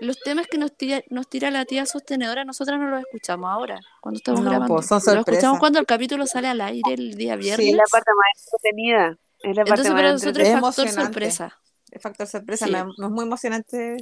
Los 0.00 0.20
temas 0.20 0.46
que 0.46 0.58
nos 0.58 0.76
tira, 0.76 1.02
nos 1.08 1.26
tira 1.26 1.50
la 1.50 1.64
tía 1.64 1.86
sostenedora, 1.86 2.44
nosotras 2.44 2.78
no 2.78 2.90
los 2.90 3.00
escuchamos 3.00 3.50
ahora, 3.50 3.80
cuando 4.02 4.18
estamos 4.18 4.42
No, 4.42 4.50
grabando. 4.50 4.74
pues, 4.74 4.86
son 4.88 4.96
Los 4.98 5.26
escuchamos 5.26 5.58
cuando 5.58 5.78
el 5.78 5.86
capítulo 5.86 6.26
sale 6.26 6.48
al 6.48 6.60
aire 6.60 6.92
el 6.92 7.14
día 7.14 7.34
viernes. 7.36 7.66
Es 7.68 7.74
la 7.76 7.84
parte 7.90 8.10
más 8.14 8.46
entretenida. 8.52 9.16
Es 9.42 9.56
la 9.56 9.64
parte 9.64 9.70
Entonces 9.70 9.92
más 9.92 9.98
para 10.02 10.12
nosotros 10.12 10.46
es 10.46 10.60
factor 10.60 10.88
sorpresa. 10.90 11.58
Es 11.90 12.02
factor 12.02 12.26
sorpresa. 12.26 12.66
Sí. 12.66 12.72
No, 12.72 12.84
no 12.98 13.06
es 13.06 13.12
muy 13.12 13.24
emocionante 13.24 13.96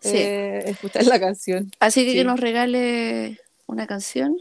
Sí. 0.00 0.10
eh, 0.16 0.70
escuchar 0.70 1.04
la 1.04 1.20
canción. 1.20 1.70
Así 1.78 2.04
que 2.04 2.10
Sí. 2.10 2.16
que 2.16 2.24
nos 2.24 2.40
regale 2.40 3.40
una 3.66 3.86
canción 3.86 4.36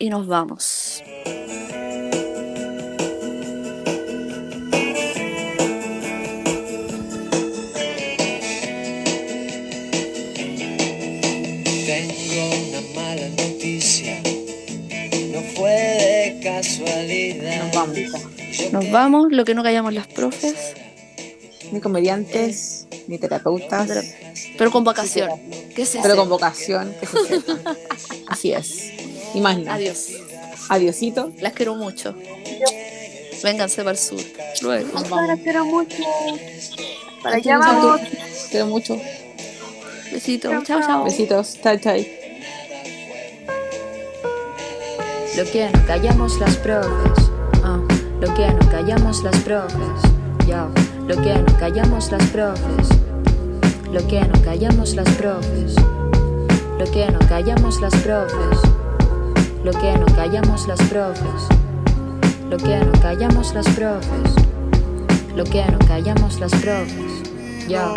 y 0.00 0.10
nos 0.10 0.26
vamos. 0.26 1.00
No 15.40 15.48
fue 15.54 15.70
de 15.70 16.40
casualidad. 16.42 17.64
Nos 17.64 17.74
vamos. 17.74 17.98
Nos 18.72 18.90
vamos, 18.90 19.26
lo 19.30 19.44
que 19.44 19.54
no 19.54 19.62
callamos 19.62 19.92
las 19.94 20.06
profes. 20.06 20.54
ni 21.72 21.80
comediantes, 21.80 22.86
ni 23.06 23.18
terapeutas, 23.18 23.88
Pero 24.58 24.70
con 24.70 24.84
vacación. 24.84 25.30
¿Qué 25.74 25.82
es 25.82 25.90
eso? 25.94 26.00
pero 26.02 26.16
con 26.16 26.28
vocación. 26.28 26.92
Así 28.28 28.52
es. 28.52 28.92
Y 29.34 29.40
más 29.40 29.58
nada. 29.58 29.74
Adiós. 29.74 30.08
Adiosito. 30.68 31.32
Las 31.40 31.52
quiero 31.52 31.74
mucho. 31.76 32.14
Vénganse 33.42 33.78
para 33.78 33.92
el 33.92 33.98
sur. 33.98 34.20
Luego. 34.62 34.88
Nos 34.92 35.08
vamos. 35.08 35.40
quiero 35.42 35.64
mucho. 35.64 35.96
Para 37.22 37.36
allá 37.36 37.58
vamos. 37.58 38.00
Quiero 38.50 38.66
mucho. 38.66 39.00
Besitos. 40.12 40.50
Chao, 40.50 40.64
Chao, 40.64 40.80
chao. 40.80 40.88
chao. 40.88 41.04
Besitos. 41.04 41.58
Chao, 41.62 41.78
chao. 41.78 42.19
Lo 45.36 45.44
que 45.44 45.70
no 45.72 45.86
callamos 45.86 46.40
las 46.40 46.56
profes, 46.56 47.30
ah, 47.62 47.78
lo 48.20 48.34
que 48.34 48.52
no 48.52 48.68
callamos 48.68 49.22
las 49.22 49.36
profes, 49.38 50.02
ya, 50.44 50.68
lo 51.06 51.14
que 51.22 51.34
no 51.34 51.56
callamos 51.58 52.10
las 52.10 52.26
profes, 52.26 52.88
lo 53.92 54.06
que 54.08 54.20
no 54.22 54.42
callamos 54.42 54.94
las 54.96 55.08
profes, 55.10 55.76
lo 56.78 56.84
que 56.90 57.10
no 57.12 57.18
callamos 57.28 57.80
las 57.80 57.94
profes, 57.96 58.58
lo 59.62 59.70
que 59.70 59.96
no 59.98 60.06
callamos 60.16 60.66
las 60.66 60.80
profes, 60.82 61.48
lo 62.50 62.56
que 62.56 62.78
no 62.80 62.92
callamos 63.00 63.54
las 63.54 63.68
profes, 63.68 64.34
lo 65.36 65.44
que 65.44 65.64
no 65.64 65.78
callamos 65.86 66.40
las 66.40 66.50
profes, 66.56 67.22
ya. 67.68 67.94